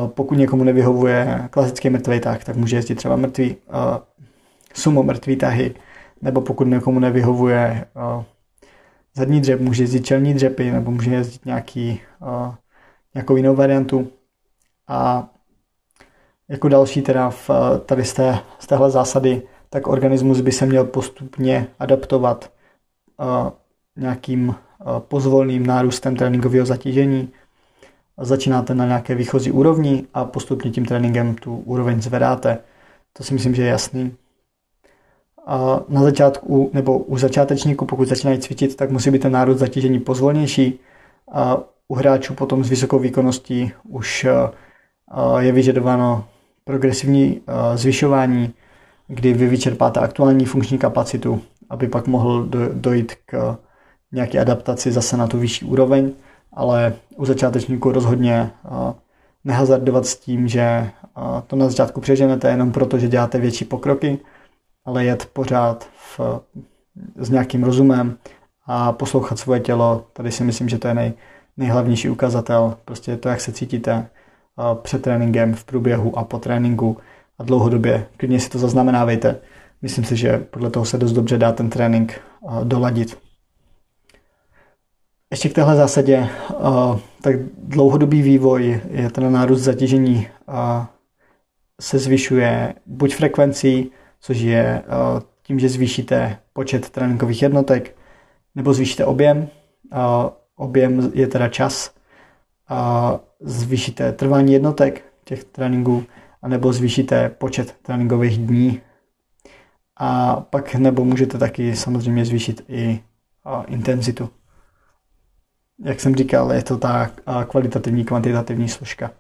Pokud 0.08 0.36
někomu 0.36 0.64
nevyhovuje 0.64 1.48
klasický 1.50 1.90
mrtvý 1.90 2.20
tah, 2.20 2.44
tak 2.44 2.56
může 2.56 2.76
jezdit 2.76 2.96
třeba 2.96 3.16
mrtvý, 3.16 3.56
sumo 4.74 5.04
mrtvý 5.04 5.36
tahy, 5.36 5.76
nebo 6.22 6.42
pokud 6.42 6.68
někomu 6.68 7.00
nevyhovuje 7.00 7.86
zadní 9.16 9.42
dřep, 9.42 9.60
může 9.60 9.84
jezdit 9.84 10.06
čelní 10.06 10.34
dřepy, 10.34 10.72
nebo 10.72 10.92
může 10.92 11.12
jezdit 11.12 11.46
nějaký, 11.46 12.02
nějakou 13.14 13.36
jinou 13.36 13.56
variantu. 13.56 14.08
A 14.88 15.30
jako 16.50 16.70
další 16.70 17.02
teda 17.02 17.30
v, 17.30 17.50
tady 17.86 18.06
z, 18.06 18.14
té, 18.14 18.40
z 18.60 18.68
téhle 18.68 18.92
zásady, 18.92 19.42
tak 19.70 19.88
organismus 19.88 20.42
by 20.42 20.52
se 20.52 20.66
měl 20.66 20.84
postupně 20.84 21.68
adaptovat 21.80 22.52
nějakým 23.96 24.56
pozvolným 25.00 25.66
nárůstem 25.66 26.16
tréninkového 26.16 26.66
zatížení. 26.66 27.30
Začínáte 28.22 28.76
na 28.76 28.86
nějaké 28.86 29.16
výchozí 29.16 29.52
úrovni 29.52 30.06
a 30.14 30.26
postupně 30.26 30.72
tím 30.72 30.86
tréninkem 30.86 31.36
tu 31.36 31.56
úroveň 31.56 32.02
zvedáte. 32.02 32.58
To 33.14 33.24
si 33.24 33.34
myslím, 33.34 33.56
že 33.56 33.62
je 33.62 33.68
jasný 33.68 34.16
na 35.90 36.04
začátku 36.04 36.70
nebo 36.74 36.98
u 36.98 37.18
začátečníků, 37.18 37.86
pokud 37.86 38.08
začínají 38.08 38.40
cvičit, 38.40 38.76
tak 38.76 38.92
musí 38.92 39.12
být 39.12 39.22
ten 39.22 39.32
nárůst 39.32 39.58
zatížení 39.58 40.00
pozvolnější. 40.00 40.80
A 41.32 41.58
u 41.88 41.96
hráčů 41.96 42.34
potom 42.34 42.64
s 42.64 42.70
vysokou 42.70 43.00
výkonností 43.00 43.72
už 43.90 44.28
je 45.40 45.52
vyžadováno 45.52 46.26
progresivní 46.64 47.42
zvyšování, 47.76 48.54
kdy 49.08 49.34
vy 49.34 49.48
vyčerpáte 49.48 50.00
aktuální 50.00 50.46
funkční 50.46 50.78
kapacitu, 50.78 51.42
aby 51.70 51.88
pak 51.88 52.08
mohl 52.08 52.48
dojít 52.74 53.14
k 53.26 53.58
nějaké 54.12 54.40
adaptaci 54.40 54.92
zase 54.92 55.18
na 55.18 55.28
tu 55.28 55.40
vyšší 55.40 55.66
úroveň, 55.66 56.12
ale 56.54 56.94
u 57.16 57.26
začátečníků 57.26 57.92
rozhodně 57.92 58.52
nehazardovat 59.44 60.06
s 60.06 60.18
tím, 60.18 60.48
že 60.48 60.90
to 61.48 61.56
na 61.56 61.70
začátku 61.70 62.02
přeženete 62.02 62.50
jenom 62.50 62.72
proto, 62.72 63.00
že 63.00 63.08
děláte 63.08 63.40
větší 63.40 63.66
pokroky, 63.66 64.20
ale 64.86 65.06
jet 65.06 65.30
pořád 65.34 65.88
v, 65.96 66.20
s 67.16 67.30
nějakým 67.30 67.64
rozumem 67.64 68.18
a 68.66 68.92
poslouchat 68.92 69.40
svoje 69.40 69.60
tělo. 69.60 70.06
Tady 70.14 70.32
si 70.32 70.44
myslím, 70.44 70.70
že 70.70 70.78
to 70.78 70.88
je 70.88 70.94
nej, 70.94 71.14
nejhlavnější 71.58 72.10
ukazatel. 72.10 72.78
Prostě 72.86 73.18
to, 73.18 73.30
jak 73.30 73.42
se 73.42 73.52
cítíte 73.52 74.08
před 74.82 75.02
tréninkem, 75.02 75.54
v 75.54 75.64
průběhu 75.64 76.18
a 76.20 76.24
po 76.24 76.40
tréninku 76.40 76.98
a 77.40 77.44
dlouhodobě. 77.44 78.08
Klidně 78.18 78.40
si 78.40 78.50
to 78.50 78.60
zaznamenávejte. 78.60 79.40
Myslím 79.82 80.06
si, 80.06 80.16
že 80.16 80.38
podle 80.38 80.70
toho 80.70 80.86
se 80.86 80.98
dost 80.98 81.12
dobře 81.12 81.38
dá 81.38 81.52
ten 81.52 81.70
trénink 81.70 82.22
doladit. 82.64 83.18
Ještě 85.32 85.50
k 85.50 85.54
téhle 85.54 85.76
zásadě, 85.76 86.30
tak 87.22 87.36
dlouhodobý 87.58 88.22
vývoj 88.22 88.82
je 88.90 89.10
ten 89.10 89.32
nárůst 89.34 89.62
zatížení 89.62 90.28
se 91.82 92.00
zvyšuje 92.00 92.76
buď 92.86 93.16
frekvencí, 93.16 93.92
což 94.20 94.38
je 94.38 94.64
eh, 94.64 94.84
tím, 95.44 95.60
že 95.60 95.70
zvýšíte 95.70 96.38
počet 96.54 96.90
tréninkových 96.90 97.42
jednotek 97.42 97.98
nebo 98.56 98.74
zvýšíte 98.74 99.06
objem. 99.06 99.50
Objem 100.56 101.12
je 101.14 101.28
teda 101.28 101.50
čas. 101.50 101.94
Zvýšíte 103.40 104.12
trvání 104.12 104.54
jednotek 104.54 105.06
těch 105.24 105.44
tréninků 105.44 106.04
nebo 106.48 106.74
zvýšíte 106.74 107.30
počet 107.30 107.76
tréninkových 107.82 108.38
dní. 108.38 108.82
A 109.98 110.36
pak 110.36 110.76
nebo 110.76 111.06
můžete 111.06 111.38
taky 111.38 111.76
samozřejmě 111.76 112.26
zvýšit 112.26 112.66
i 112.68 113.00
intenzitu. 113.68 114.30
Jak 115.86 116.00
jsem 116.00 116.16
říkal, 116.16 116.52
je 116.52 116.64
to 116.64 116.78
ta 116.78 117.12
kvalitativní, 117.48 118.06
kvantitativní 118.06 118.70
složka. 118.70 119.12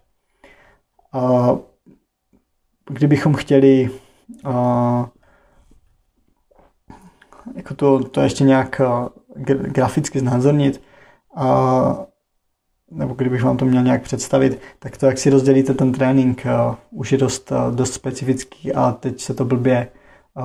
Kdybychom 2.89 3.33
chtěli 3.33 3.89
jako 7.55 7.73
to, 7.75 8.03
to 8.03 8.21
ještě 8.21 8.43
nějak 8.43 8.81
graficky 9.61 10.19
znázornit, 10.19 10.81
nebo 12.91 13.13
kdybych 13.13 13.43
vám 13.43 13.57
to 13.57 13.65
měl 13.65 13.83
nějak 13.83 14.01
představit, 14.01 14.61
tak 14.79 14.97
to, 14.97 15.05
jak 15.05 15.17
si 15.17 15.29
rozdělíte 15.29 15.73
ten 15.73 15.91
trénink, 15.91 16.43
už 16.91 17.11
je 17.11 17.17
dost, 17.17 17.51
dost 17.75 17.93
specifický 17.93 18.73
a 18.73 18.91
teď 18.91 19.21
se 19.21 19.33
to 19.33 19.45
blbě, 19.45 19.87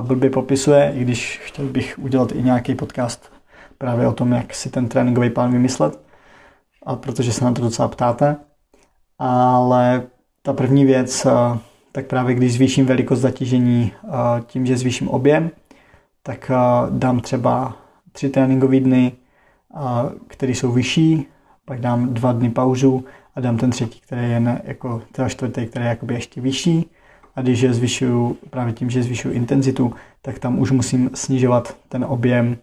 blbě 0.01 0.29
popisuje, 0.29 0.93
i 0.95 1.01
když 1.01 1.41
chtěl 1.43 1.65
bych 1.65 1.99
udělat 1.99 2.31
i 2.31 2.43
nějaký 2.43 2.75
podcast 2.75 3.31
právě 3.77 4.07
o 4.07 4.13
tom, 4.13 4.31
jak 4.31 4.53
si 4.53 4.69
ten 4.69 4.87
tréninkový 4.87 5.29
plán 5.29 5.51
vymyslet, 5.51 6.02
a 6.85 6.95
protože 6.95 7.33
se 7.33 7.45
na 7.45 7.51
to 7.51 7.61
docela 7.61 7.87
ptáte. 7.87 8.35
Ale 9.19 10.03
ta 10.41 10.53
první 10.53 10.85
věc, 10.85 11.27
tak 11.91 12.05
právě 12.07 12.35
když 12.35 12.53
zvýším 12.53 12.85
velikost 12.85 13.19
zatížení 13.19 13.91
tím, 14.45 14.65
že 14.65 14.77
zvýším 14.77 15.09
objem, 15.09 15.51
tak 16.23 16.51
dám 16.89 17.19
třeba 17.19 17.75
tři 18.11 18.29
tréninkové 18.29 18.79
dny, 18.79 19.11
které 20.27 20.51
jsou 20.51 20.71
vyšší, 20.71 21.27
pak 21.65 21.79
dám 21.81 22.13
dva 22.13 22.31
dny 22.31 22.49
pauzu 22.49 23.05
a 23.35 23.41
dám 23.41 23.57
ten 23.57 23.69
třetí, 23.69 23.99
který 23.99 24.31
je 24.31 24.39
ne, 24.39 24.61
jako 24.63 25.01
teda 25.11 25.29
čtvrtý, 25.29 25.65
který 25.65 25.85
je 25.85 25.89
jakoby 25.89 26.13
ještě 26.13 26.41
vyšší. 26.41 26.89
A 27.35 27.41
když 27.41 27.61
je 27.61 27.73
zvyšuju, 27.73 28.37
právě 28.49 28.73
tím, 28.73 28.89
že 28.89 29.03
zvyšuju 29.03 29.33
intenzitu, 29.33 29.93
tak 30.21 30.39
tam 30.39 30.59
už 30.59 30.71
musím 30.71 31.09
snižovat 31.13 31.77
ten 31.89 32.05
objem. 32.05 32.57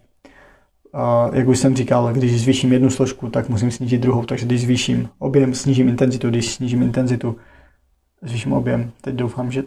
Jak 1.33 1.47
už 1.47 1.59
jsem 1.59 1.75
říkal, 1.75 2.13
když 2.13 2.41
zvýším 2.41 2.73
jednu 2.73 2.89
složku, 2.89 3.29
tak 3.29 3.49
musím 3.49 3.71
snížit 3.71 3.97
druhou, 3.97 4.25
takže 4.25 4.45
když 4.45 4.61
zvýším 4.61 5.09
objem, 5.19 5.53
snížím 5.53 5.89
intenzitu, 5.89 6.29
když 6.29 6.53
snížím 6.53 6.81
intenzitu, 6.81 7.35
zvýším 8.21 8.53
objem. 8.53 8.91
Teď 9.01 9.15
doufám, 9.15 9.51
že 9.51 9.63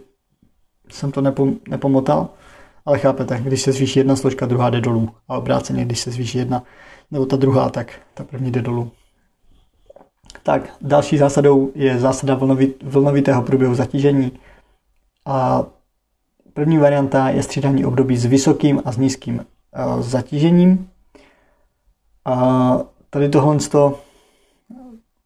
jsem 0.91 1.11
to 1.11 1.21
nepom- 1.21 1.55
nepomotal, 1.69 2.29
ale 2.85 2.99
chápete, 2.99 3.41
když 3.43 3.61
se 3.61 3.71
zvýší 3.71 3.99
jedna 3.99 4.15
složka, 4.15 4.45
druhá 4.45 4.69
jde 4.69 4.81
dolů. 4.81 5.09
A 5.27 5.37
obráceně, 5.37 5.85
když 5.85 5.99
se 5.99 6.11
zvýší 6.11 6.37
jedna 6.37 6.63
nebo 7.11 7.25
ta 7.25 7.35
druhá, 7.35 7.69
tak 7.69 7.99
ta 8.13 8.23
první 8.23 8.51
jde 8.51 8.61
dolů. 8.61 8.91
Tak, 10.43 10.75
další 10.81 11.17
zásadou 11.17 11.71
je 11.75 11.99
zásada 11.99 12.35
vlnovit, 12.35 12.83
vlnovitého 12.83 13.41
průběhu 13.41 13.75
zatížení. 13.75 14.31
A 15.25 15.65
první 16.53 16.77
varianta 16.77 17.29
je 17.29 17.43
střídání 17.43 17.85
období 17.85 18.17
s 18.17 18.25
vysokým 18.25 18.81
a 18.85 18.91
s 18.91 18.97
nízkým 18.97 19.35
uh, 19.39 20.01
zatížením. 20.01 20.89
A 22.25 22.77
tady 23.09 23.29
tohle 23.29 23.57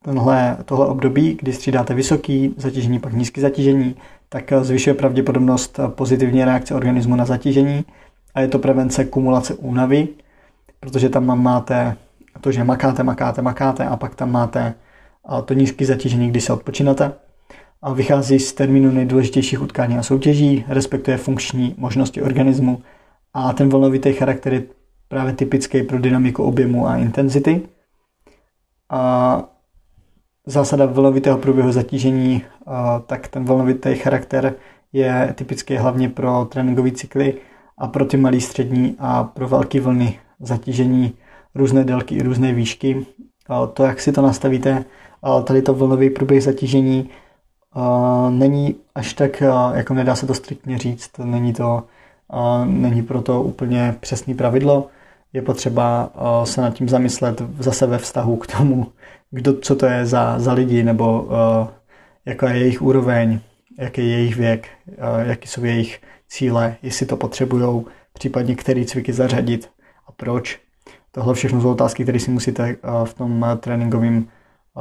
tenhle, 0.04 0.58
tohle 0.66 0.88
období, 0.88 1.38
kdy 1.42 1.54
střídáte 1.54 1.94
vysoký 1.94 2.54
zatížení, 2.58 3.00
pak 3.00 3.14
nízký 3.14 3.42
zatížení, 3.42 3.96
tak 4.30 4.54
zvyšuje 4.62 4.94
pravděpodobnost 4.94 5.80
pozitivní 5.88 6.46
reakce 6.46 6.76
organismu 6.76 7.16
na 7.16 7.26
zatížení 7.26 7.86
a 8.36 8.42
je 8.42 8.48
to 8.48 8.60
prevence 8.60 9.06
kumulace 9.06 9.54
únavy, 9.54 10.08
protože 10.80 11.10
tam 11.10 11.42
máte 11.42 11.96
to, 12.42 12.52
že 12.52 12.64
makáte, 12.64 13.04
makáte, 13.04 13.42
makáte 13.42 13.86
a 13.86 13.98
pak 13.98 14.16
tam 14.16 14.32
máte 14.32 14.74
to 15.46 15.54
nízké 15.54 15.86
zatížení, 15.86 16.30
když 16.30 16.44
se 16.44 16.54
odpočínáte. 16.54 17.14
A 17.82 17.94
vychází 17.94 18.40
z 18.40 18.54
termínu 18.54 18.92
nejdůležitějších 18.92 19.62
utkání 19.62 19.98
a 19.98 20.04
soutěží, 20.04 20.66
respektuje 20.68 21.18
funkční 21.18 21.76
možnosti 21.78 22.22
organismu 22.22 22.82
a 23.34 23.54
ten 23.54 23.70
vlnovitý 23.70 24.14
charakter 24.14 24.54
je 24.54 24.64
právě 25.10 25.34
typický 25.34 25.84
pro 25.84 26.00
dynamiku 26.00 26.44
objemu 26.44 26.88
a 26.88 26.98
intenzity. 26.98 27.62
A 28.90 29.44
zásada 30.46 30.86
vlnovitého 30.86 31.38
průběhu 31.38 31.72
zatížení, 31.72 32.44
tak 33.06 33.28
ten 33.28 33.46
vlnovitý 33.46 33.96
charakter 33.96 34.54
je 34.94 35.34
typický 35.38 35.76
hlavně 35.76 36.10
pro 36.10 36.46
tréninkové 36.46 36.92
cykly 36.92 37.34
a 37.78 37.88
pro 37.88 38.06
ty 38.06 38.18
malé 38.18 38.42
střední 38.42 38.96
a 39.00 39.24
pro 39.24 39.48
velké 39.48 39.82
vlny 39.82 40.20
zatížení 40.40 41.14
různé 41.56 41.84
délky 41.84 42.16
i 42.16 42.24
různé 42.24 42.54
výšky. 42.54 43.06
To, 43.74 43.84
jak 43.84 44.00
si 44.00 44.12
to 44.12 44.22
nastavíte, 44.22 44.86
tady 45.44 45.62
to 45.62 45.74
vlnový 45.74 46.10
průběh 46.10 46.44
zatížení 46.44 47.10
není 48.30 48.76
až 48.96 49.14
tak, 49.14 49.44
jako 49.74 49.94
nedá 49.94 50.16
se 50.16 50.28
to 50.28 50.34
striktně 50.34 50.78
říct, 50.78 51.12
není 51.24 51.54
to, 51.54 51.84
není 52.66 53.04
proto 53.04 53.42
úplně 53.42 53.96
přesný 54.00 54.34
pravidlo. 54.36 54.88
Je 55.34 55.42
potřeba 55.42 56.12
se 56.44 56.62
nad 56.62 56.74
tím 56.74 56.90
zamyslet 56.90 57.42
zase 57.60 57.88
ve 57.88 57.98
vztahu 57.98 58.38
k 58.38 58.48
tomu, 58.48 58.88
kdo, 59.32 59.54
co 59.54 59.76
to 59.76 59.86
je 59.86 60.06
za, 60.06 60.40
za 60.40 60.54
lidi, 60.54 60.84
nebo 60.84 61.30
jaká 62.26 62.50
je 62.50 62.60
jejich 62.60 62.82
úroveň, 62.82 63.40
jaký 63.80 64.02
je 64.02 64.08
jejich 64.08 64.36
věk, 64.36 64.68
jaký 65.20 65.48
jsou 65.48 65.64
jejich 65.64 66.02
cíle, 66.28 66.76
jestli 66.82 67.06
to 67.06 67.18
potřebují, 67.18 67.86
případně 68.14 68.56
který 68.56 68.86
cviky 68.86 69.14
zařadit 69.14 69.70
a 70.08 70.12
proč. 70.12 70.60
Tohle 71.12 71.34
všechno 71.34 71.62
jsou 71.62 71.72
otázky, 71.72 72.04
které 72.04 72.20
si 72.20 72.32
musíte 72.32 72.76
v 73.04 73.14
tom 73.14 73.46
tréninkovém 73.60 74.28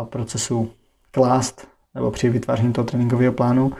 procesu 0.05 0.71
klást 1.11 1.69
nebo 1.95 2.11
při 2.11 2.31
vytváření 2.31 2.73
toho 2.73 2.85
tréninkového 2.85 3.33
plánu. 3.33 3.73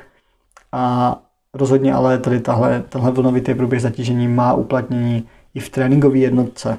A 0.73 1.17
rozhodně 1.55 1.95
ale 1.95 2.19
tady 2.19 2.41
tahle, 2.41 2.83
tenhle 2.89 3.11
vlnovitý 3.11 3.55
průběh 3.55 3.83
zatížení 3.83 4.29
má 4.29 4.55
uplatnění 4.55 5.29
i 5.55 5.61
v 5.61 5.71
tréninkové 5.71 6.19
jednotce. 6.19 6.79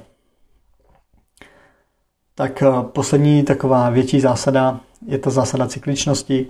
Tak 2.35 2.63
poslední 2.81 3.43
taková 3.43 3.89
větší 3.89 4.19
zásada 4.19 4.79
je 5.07 5.17
ta 5.17 5.29
zásada 5.29 5.67
cykličnosti. 5.67 6.47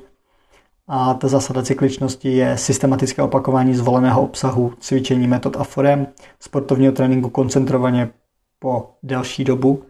A 0.87 1.13
ta 1.13 1.27
zásada 1.27 1.63
cykličnosti 1.63 2.31
je 2.31 2.57
systematické 2.57 3.21
opakování 3.21 3.75
zvoleného 3.75 4.21
obsahu, 4.21 4.73
cvičení 4.79 5.27
metod 5.27 5.57
a 5.57 5.63
forem, 5.63 6.07
sportovního 6.39 6.91
tréninku 6.91 7.29
koncentrovaně 7.29 8.09
po 8.59 8.91
delší 9.03 9.43
dobu. 9.43 9.83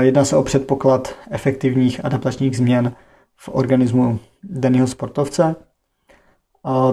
Jedná 0.00 0.24
se 0.24 0.36
o 0.36 0.42
předpoklad 0.42 1.14
efektivních 1.30 2.04
adaptačních 2.04 2.56
změn 2.56 2.92
v 3.36 3.48
organismu 3.52 4.18
daného 4.42 4.86
sportovce. 4.86 5.56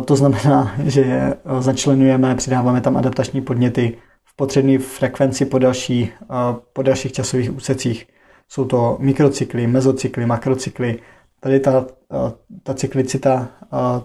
To 0.05 0.15
znamená, 0.15 0.75
že 0.83 1.33
začlenujeme, 1.59 2.35
přidáváme 2.35 2.81
tam 2.81 2.97
adaptační 2.97 3.41
podněty 3.41 3.97
v 4.33 4.35
potřebné 4.35 4.79
frekvenci 4.79 5.45
po, 5.45 5.59
další, 5.59 6.09
po 6.73 6.81
dalších 6.81 7.11
časových 7.11 7.55
úsecích. 7.55 8.07
Jsou 8.49 8.65
to 8.65 8.97
mikrocykly, 8.99 9.67
mezocykly, 9.67 10.25
makrocykly. 10.25 10.99
Tady 11.39 11.59
ta, 11.59 11.85
ta 12.63 12.73
cyklicita, 12.73 13.47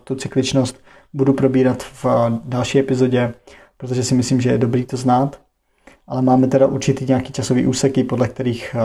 tu 0.05 0.15
cykličnost 0.15 0.81
budu 1.13 1.33
probírat 1.33 1.83
v 1.83 2.07
další 2.45 2.79
epizodě, 2.79 3.35
protože 3.77 4.05
si 4.05 4.15
myslím, 4.15 4.41
že 4.41 4.51
je 4.51 4.59
dobrý 4.59 4.85
to 4.85 4.97
znát. 4.97 5.41
Ale 6.07 6.23
máme 6.23 6.47
teda 6.47 6.67
určitý 6.67 7.05
nějaký 7.05 7.33
časový 7.33 7.67
úseky, 7.67 8.05
podle 8.05 8.29
kterých, 8.29 8.77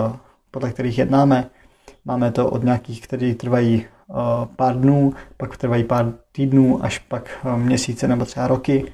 podle 0.51 0.71
kterých 0.71 0.97
jednáme. 0.97 1.49
Máme 2.05 2.31
to 2.31 2.49
od 2.49 2.63
nějakých, 2.63 3.01
které 3.01 3.35
trvají 3.35 3.85
pár 4.55 4.79
dnů, 4.79 5.13
pak 5.37 5.57
trvají 5.57 5.83
pár 5.83 6.13
týdnů, 6.31 6.85
až 6.85 6.99
pak 6.99 7.45
měsíce 7.55 8.07
nebo 8.07 8.25
třeba 8.25 8.47
roky. 8.47 8.93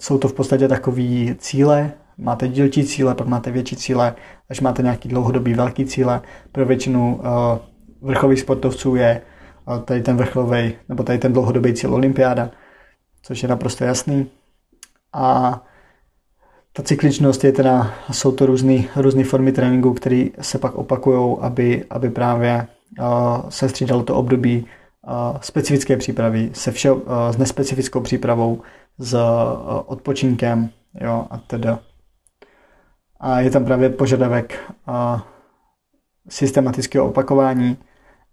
Jsou 0.00 0.18
to 0.18 0.28
v 0.28 0.32
podstatě 0.32 0.68
takové 0.68 1.34
cíle, 1.38 1.92
máte 2.18 2.48
dílčí 2.48 2.84
cíle, 2.84 3.14
pak 3.14 3.26
máte 3.26 3.50
větší 3.50 3.76
cíle, 3.76 4.14
až 4.50 4.60
máte 4.60 4.82
nějaký 4.82 5.08
dlouhodobý 5.08 5.54
velký 5.54 5.84
cíle. 5.84 6.22
Pro 6.52 6.66
většinu 6.66 7.20
vrcholových 8.02 8.40
sportovců 8.40 8.96
je 8.96 9.22
tady 9.84 10.02
ten 10.02 10.16
vrcholový, 10.16 10.72
nebo 10.88 11.02
tady 11.02 11.18
ten 11.18 11.32
dlouhodobý 11.32 11.74
cíl 11.74 11.94
olympiáda, 11.94 12.50
což 13.22 13.42
je 13.42 13.48
naprosto 13.48 13.84
jasný. 13.84 14.26
A 15.12 15.62
ta 16.72 16.82
cykličnost 16.82 17.44
je 17.44 17.52
teda, 17.52 17.94
jsou 18.12 18.32
to 18.32 18.46
různé 18.96 19.24
formy 19.24 19.52
tréninku, 19.52 19.94
které 19.94 20.26
se 20.40 20.58
pak 20.58 20.74
opakují, 20.74 21.36
aby, 21.40 21.84
aby 21.90 22.10
právě 22.10 22.66
uh, 23.00 23.06
se 23.48 23.68
střídalo 23.68 24.02
to 24.02 24.14
období 24.14 24.66
specifické 25.40 25.96
přípravy 25.96 26.50
se 26.52 26.72
vše, 26.72 26.90
s 27.30 27.36
nespecifickou 27.36 28.00
přípravou, 28.00 28.62
s 28.98 29.18
odpočinkem 29.86 30.70
jo, 31.00 31.26
a 31.30 31.38
teda. 31.38 31.78
A 33.20 33.40
je 33.40 33.50
tam 33.50 33.64
právě 33.64 33.90
požadavek 33.90 34.72
systematického 36.28 37.08
opakování, 37.08 37.76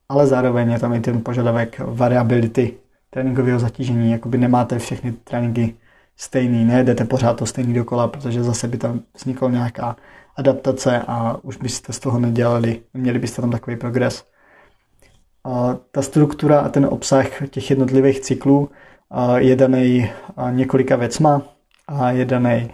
ale 0.10 0.28
zároveň 0.28 0.72
je 0.72 0.80
tam 0.80 0.94
i 0.94 1.00
ten 1.00 1.22
požadavek 1.22 1.80
variability 1.80 2.78
tréninkového 3.10 3.60
zatížení, 3.60 4.12
jakoby 4.12 4.38
nemáte 4.38 4.80
všechny 4.80 5.12
tréninky 5.12 5.76
stejný, 6.18 6.66
nejedete 6.66 7.06
pořád 7.06 7.34
to 7.34 7.46
stejný 7.46 7.74
dokola, 7.74 8.08
protože 8.08 8.44
zase 8.44 8.68
by 8.68 8.78
tam 8.78 9.00
vznikla 9.18 9.50
nějaká 9.50 9.96
adaptace 10.36 11.02
a 11.08 11.38
už 11.42 11.58
byste 11.58 11.94
z 11.94 12.00
toho 12.00 12.20
nedělali, 12.20 12.82
měli 12.94 13.20
byste 13.20 13.42
tam 13.42 13.52
takový 13.52 13.78
progres. 13.78 14.33
A 15.46 15.78
ta 15.92 16.02
struktura 16.02 16.60
a 16.60 16.70
ten 16.70 16.86
obsah 16.86 17.50
těch 17.50 17.70
jednotlivých 17.70 18.20
cyklů 18.20 18.70
je 19.36 19.56
daný 19.56 20.12
několika 20.52 20.96
věcma 20.96 21.42
a 21.88 22.12
je 22.12 22.26
daný 22.26 22.72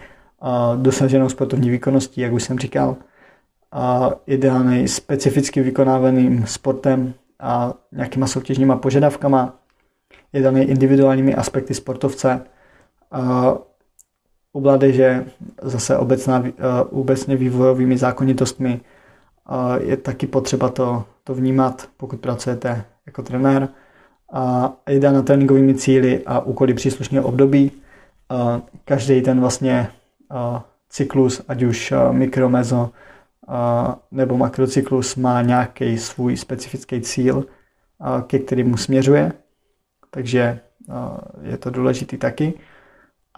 dosaženou 0.76 1.28
sportovní 1.28 1.70
výkonností, 1.70 2.20
jak 2.20 2.32
už 2.32 2.42
jsem 2.42 2.58
říkal, 2.58 2.96
a 3.72 4.10
je 4.26 4.38
daný 4.38 4.88
specificky 4.88 5.62
vykonávaným 5.62 6.46
sportem 6.46 7.14
a 7.40 7.74
nějakýma 7.92 8.26
soutěžníma 8.26 8.76
požadavkama, 8.76 9.54
je 10.32 10.42
daný 10.42 10.62
individuálními 10.62 11.34
aspekty 11.34 11.74
sportovce, 11.74 12.40
u 14.52 14.60
mládeže 14.60 15.24
zase 15.62 15.96
obecná, 15.96 16.44
obecně 16.90 17.36
vývojovými 17.36 17.98
zákonitostmi. 17.98 18.80
Je 19.80 19.96
taky 19.96 20.26
potřeba 20.26 20.68
to, 20.68 21.04
to 21.24 21.34
vnímat, 21.34 21.88
pokud 21.96 22.20
pracujete 22.20 22.84
jako 23.06 23.22
trenér. 23.22 23.68
A 24.32 24.72
jde 24.88 25.12
na 25.12 25.22
tréninkovými 25.22 25.74
cíly 25.74 26.22
a 26.26 26.40
úkoly 26.40 26.74
příslušného 26.74 27.26
období. 27.26 27.72
Každý 28.84 29.22
ten 29.22 29.40
vlastně 29.40 29.88
cyklus, 30.88 31.42
ať 31.48 31.62
už 31.62 31.94
mikro, 32.10 32.48
mezo 32.48 32.90
nebo 34.10 34.36
makrocyklus 34.36 35.16
má 35.16 35.42
nějaký 35.42 35.98
svůj 35.98 36.36
specifický 36.36 37.00
cíl, 37.00 37.44
ke 38.26 38.38
kterému 38.38 38.76
směřuje. 38.76 39.32
Takže 40.10 40.60
je 41.42 41.56
to 41.56 41.70
důležitý 41.70 42.16
taky. 42.16 42.54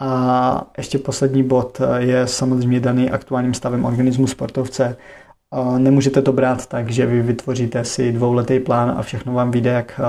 A 0.00 0.70
ještě 0.78 0.98
poslední 0.98 1.42
bod 1.42 1.80
je 1.98 2.26
samozřejmě 2.26 2.80
daný 2.80 3.10
aktuálním 3.10 3.54
stavem 3.54 3.84
organismu 3.84 4.26
sportovce. 4.26 4.96
Nemůžete 5.78 6.22
to 6.22 6.32
brát 6.32 6.66
tak, 6.66 6.90
že 6.90 7.06
vy 7.06 7.22
vytvoříte 7.22 7.84
si 7.84 8.12
dvouletý 8.12 8.60
plán 8.60 8.90
a 8.90 9.02
všechno 9.02 9.32
vám 9.32 9.50
vyjde, 9.50 9.70
jak 9.70 10.00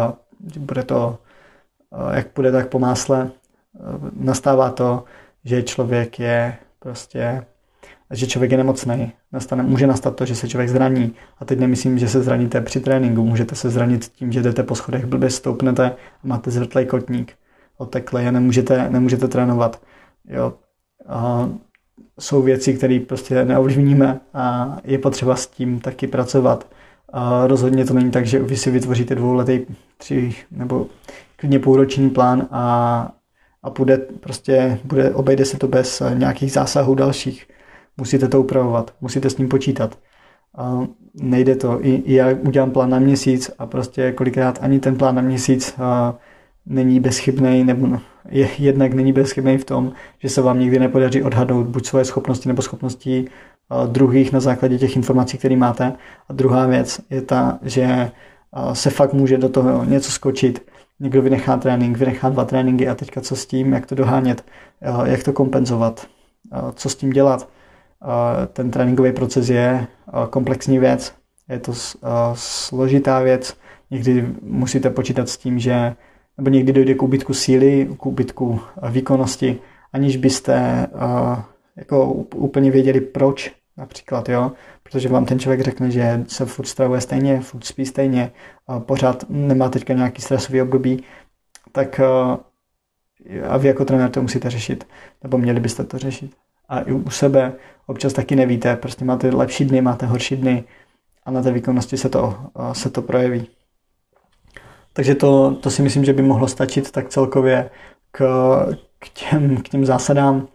bude 0.60 0.84
to, 0.84 1.18
jak 2.14 2.28
bude 2.36 2.52
tak 2.52 2.68
po 2.70 2.80
másle. 2.80 3.32
Nastává 4.16 4.70
to, 4.70 5.04
že 5.44 5.64
člověk 5.64 6.20
je 6.20 6.56
prostě 6.80 7.46
že 8.14 8.28
člověk 8.28 8.52
je 8.52 8.58
nemocný. 8.58 9.12
Nastane, 9.32 9.64
může 9.64 9.88
nastat 9.88 10.16
to, 10.16 10.26
že 10.26 10.36
se 10.36 10.48
člověk 10.50 10.70
zraní. 10.70 11.16
A 11.40 11.46
teď 11.46 11.60
nemyslím, 11.60 12.00
že 12.00 12.10
se 12.10 12.22
zraníte 12.22 12.62
při 12.62 12.80
tréninku. 12.80 13.26
Můžete 13.26 13.56
se 13.56 13.70
zranit 13.70 14.06
tím, 14.06 14.32
že 14.32 14.42
jdete 14.42 14.64
po 14.64 14.76
schodech, 14.76 15.06
blbě 15.06 15.30
stoupnete 15.30 15.92
a 16.24 16.28
máte 16.28 16.52
zvrtlej 16.52 16.86
kotník 16.86 17.34
otekle 17.78 18.28
a 18.28 18.32
nemůžete, 18.32 18.90
nemůžete 18.90 19.28
trénovat. 19.28 19.82
Jo. 20.26 20.54
A 21.08 21.50
jsou 22.20 22.42
věci, 22.42 22.74
které 22.74 23.00
prostě 23.08 23.46
neovlivníme 23.46 24.20
a 24.34 24.78
je 24.84 24.98
potřeba 24.98 25.36
s 25.36 25.48
tím 25.48 25.80
taky 25.80 26.08
pracovat. 26.08 26.68
A 27.14 27.48
rozhodně 27.48 27.86
to 27.86 27.94
není 27.94 28.12
tak, 28.12 28.26
že 28.26 28.40
vy 28.40 28.58
si 28.58 28.72
vytvoříte 28.72 29.16
dvouletý, 29.16 29.60
tři 29.98 30.36
nebo 30.52 30.88
klidně 31.36 31.60
půlroční 31.60 32.10
plán 32.10 32.48
a, 32.52 33.12
a 33.64 33.70
půjde, 33.70 33.98
prostě 33.98 34.80
bude, 34.84 35.14
obejde 35.14 35.46
se 35.46 35.58
to 35.58 35.68
bez 35.68 36.02
nějakých 36.14 36.52
zásahů 36.52 36.96
dalších. 36.96 37.48
Musíte 37.98 38.28
to 38.28 38.40
upravovat, 38.40 38.94
musíte 39.02 39.30
s 39.30 39.38
ním 39.38 39.50
počítat. 39.50 39.98
Uh, 40.60 40.86
nejde 41.14 41.56
to. 41.56 41.86
I, 41.86 41.96
I 41.96 42.14
já 42.14 42.30
udělám 42.30 42.72
plán 42.72 42.90
na 42.90 43.00
měsíc 43.00 43.52
a 43.60 43.66
prostě 43.66 44.12
kolikrát 44.12 44.60
ani 44.62 44.80
ten 44.80 44.96
plán 44.96 45.16
na 45.16 45.22
měsíc 45.22 45.76
uh, 45.78 46.16
není 46.66 47.00
bezchybný, 47.00 47.64
nebo 47.64 47.88
no, 47.88 48.02
je, 48.30 48.50
jednak 48.58 48.94
není 48.94 49.14
bezchybný 49.14 49.58
v 49.58 49.66
tom, 49.66 49.92
že 50.20 50.30
se 50.30 50.42
vám 50.42 50.60
nikdy 50.60 50.80
nepodaří 50.80 51.24
odhadnout 51.24 51.68
buď 51.68 51.86
svoje 51.86 52.06
schopnosti 52.06 52.48
nebo 52.48 52.62
schopnosti 52.62 53.26
uh, 53.72 53.88
druhých 53.88 54.32
na 54.32 54.40
základě 54.40 54.78
těch 54.78 54.96
informací, 54.96 55.38
které 55.38 55.56
máte. 55.56 55.94
A 56.30 56.34
druhá 56.34 56.68
věc 56.68 57.02
je 57.10 57.22
ta, 57.22 57.60
že 57.62 58.12
uh, 58.56 58.74
se 58.74 58.90
fakt 58.90 59.14
může 59.14 59.38
do 59.38 59.50
toho 59.50 59.86
něco 59.86 60.12
skočit. 60.12 60.72
Někdo 61.00 61.22
vynechá 61.22 61.58
trénink, 61.58 61.98
vynechá 61.98 62.30
dva 62.30 62.46
tréninky 62.46 62.88
a 62.88 62.96
teďka 62.96 63.22
co 63.22 63.36
s 63.36 63.46
tím, 63.46 63.74
jak 63.74 63.86
to 63.86 63.96
dohánět, 63.96 64.46
uh, 64.90 65.06
jak 65.06 65.24
to 65.24 65.34
kompenzovat, 65.34 66.08
co 66.76 66.90
s 66.90 66.96
tím 66.96 67.10
dělat. 67.10 67.50
Ten 68.54 68.72
tréninkový 68.72 69.12
proces 69.12 69.50
je 69.50 69.88
komplexní 70.30 70.80
věc, 70.80 71.14
je 71.50 71.60
to 71.60 71.74
složitá 72.34 73.20
věc, 73.20 73.58
někdy 73.92 74.28
musíte 74.42 74.90
počítat 74.90 75.30
s 75.30 75.38
tím, 75.38 75.60
že 75.60 75.96
nebo 76.38 76.50
někdy 76.50 76.74
dojde 76.74 76.94
k 76.94 77.04
úbytku 77.04 77.34
síly, 77.34 77.90
k 77.98 78.06
úbytku 78.06 78.60
výkonnosti, 78.90 79.60
aniž 79.94 80.18
byste 80.18 80.88
uh, 80.94 81.40
jako 81.76 82.14
úplně 82.36 82.72
věděli 82.72 83.02
proč 83.02 83.52
například, 83.78 84.30
jo, 84.30 84.52
protože 84.84 85.10
vám 85.10 85.26
ten 85.26 85.40
člověk 85.40 85.62
řekne, 85.62 85.92
že 85.92 86.24
se 86.28 86.46
furt 86.46 86.66
stravuje 86.66 87.02
stejně, 87.02 87.42
furt 87.42 87.64
spí 87.64 87.86
stejně, 87.86 88.32
uh, 88.68 88.80
pořád 88.80 89.26
nemá 89.30 89.70
teďka 89.70 89.94
nějaký 89.94 90.22
stresový 90.22 90.62
období, 90.62 91.04
tak 91.72 92.00
uh, 92.00 92.38
a 93.50 93.58
vy 93.58 93.68
jako 93.68 93.86
trenér 93.86 94.10
to 94.10 94.22
musíte 94.22 94.50
řešit, 94.50 94.88
nebo 95.24 95.38
měli 95.38 95.60
byste 95.60 95.84
to 95.84 95.98
řešit. 95.98 96.32
A 96.70 96.80
i 96.80 96.92
u 96.92 97.10
sebe 97.10 97.54
občas 97.88 98.14
taky 98.14 98.36
nevíte, 98.36 98.76
prostě 98.76 99.06
máte 99.06 99.30
lepší 99.30 99.66
dny, 99.66 99.82
máte 99.82 100.06
horší 100.06 100.36
dny 100.36 100.64
a 101.26 101.32
na 101.32 101.42
té 101.42 101.52
výkonnosti 101.52 101.98
se 101.98 102.10
to, 102.10 102.38
se 102.72 102.90
to 102.90 103.02
projeví. 103.02 103.48
Takže 104.94 105.16
to, 105.16 105.56
to 105.56 105.72
si 105.72 105.82
myslím, 105.82 106.06
že 106.06 106.14
by 106.14 106.22
mohlo 106.22 106.48
stačit 106.48 106.92
tak 106.92 107.10
celkově 107.10 107.70
k, 108.12 108.24
k, 109.00 109.10
těm, 109.10 109.58
k 109.58 109.70
těm 109.70 109.86
zásadám, 109.86 110.48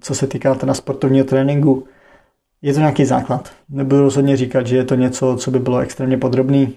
co 0.00 0.14
se 0.14 0.26
týká 0.26 0.54
teda 0.54 0.74
sportovního 0.74 1.24
tréninku. 1.24 1.86
Je 2.62 2.74
to 2.74 2.78
nějaký 2.78 3.04
základ. 3.04 3.52
Nebudu 3.68 4.02
rozhodně 4.02 4.36
říkat, 4.36 4.66
že 4.66 4.76
je 4.76 4.84
to 4.84 4.94
něco, 4.94 5.36
co 5.36 5.50
by 5.50 5.58
bylo 5.58 5.78
extrémně 5.78 6.18
podrobný, 6.18 6.76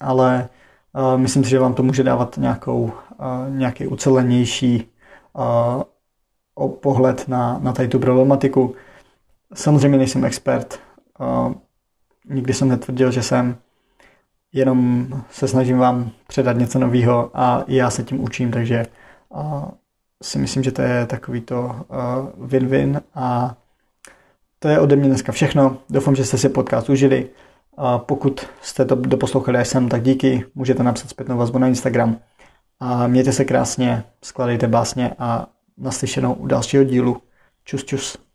ale 0.00 0.48
uh, 0.92 1.20
myslím 1.20 1.44
si, 1.44 1.50
že 1.50 1.58
vám 1.58 1.74
to 1.74 1.82
může 1.82 2.02
dávat 2.02 2.36
nějakou, 2.36 2.82
uh, 2.82 2.90
nějaký 3.56 3.86
ucelenější 3.86 4.88
uh, 5.32 5.82
pohled 6.80 7.28
na, 7.28 7.58
na 7.62 7.72
tady 7.72 7.88
tu 7.88 7.98
problematiku. 7.98 8.74
Samozřejmě 9.54 9.98
nejsem 9.98 10.24
expert, 10.24 10.80
nikdy 12.28 12.54
jsem 12.54 12.68
netvrdil, 12.68 13.10
že 13.10 13.22
jsem, 13.22 13.56
jenom 14.56 15.06
se 15.30 15.48
snažím 15.48 15.78
vám 15.78 16.10
předat 16.26 16.56
něco 16.56 16.78
nového 16.78 17.30
a 17.34 17.64
já 17.68 17.90
se 17.90 18.02
tím 18.02 18.20
učím, 18.20 18.50
takže 18.50 18.86
si 20.22 20.38
myslím, 20.38 20.62
že 20.62 20.72
to 20.72 20.82
je 20.82 21.06
takový 21.06 21.40
to 21.40 21.76
win-win 22.40 23.00
a 23.14 23.56
to 24.58 24.68
je 24.68 24.80
ode 24.80 24.96
mě 24.96 25.08
dneska 25.08 25.32
všechno. 25.32 25.78
Doufám, 25.90 26.16
že 26.16 26.24
jste 26.24 26.38
si 26.38 26.48
podcast 26.48 26.90
užili. 26.90 27.28
A 27.76 27.98
pokud 27.98 28.46
jste 28.62 28.84
to 28.84 28.94
doposlouchali 28.94 29.58
až 29.58 29.68
sem, 29.68 29.88
tak 29.88 30.02
díky. 30.02 30.44
Můžete 30.54 30.82
napsat 30.82 31.10
zpětnou 31.10 31.36
vazbu 31.36 31.58
na 31.58 31.68
Instagram. 31.68 32.18
A 32.80 33.06
mějte 33.06 33.32
se 33.32 33.44
krásně, 33.44 34.04
skladejte 34.22 34.68
básně 34.68 35.10
a 35.18 35.46
naslyšenou 35.78 36.34
u 36.34 36.46
dalšího 36.46 36.84
dílu. 36.84 37.22
Čus, 37.64 37.84
čus. 37.84 38.25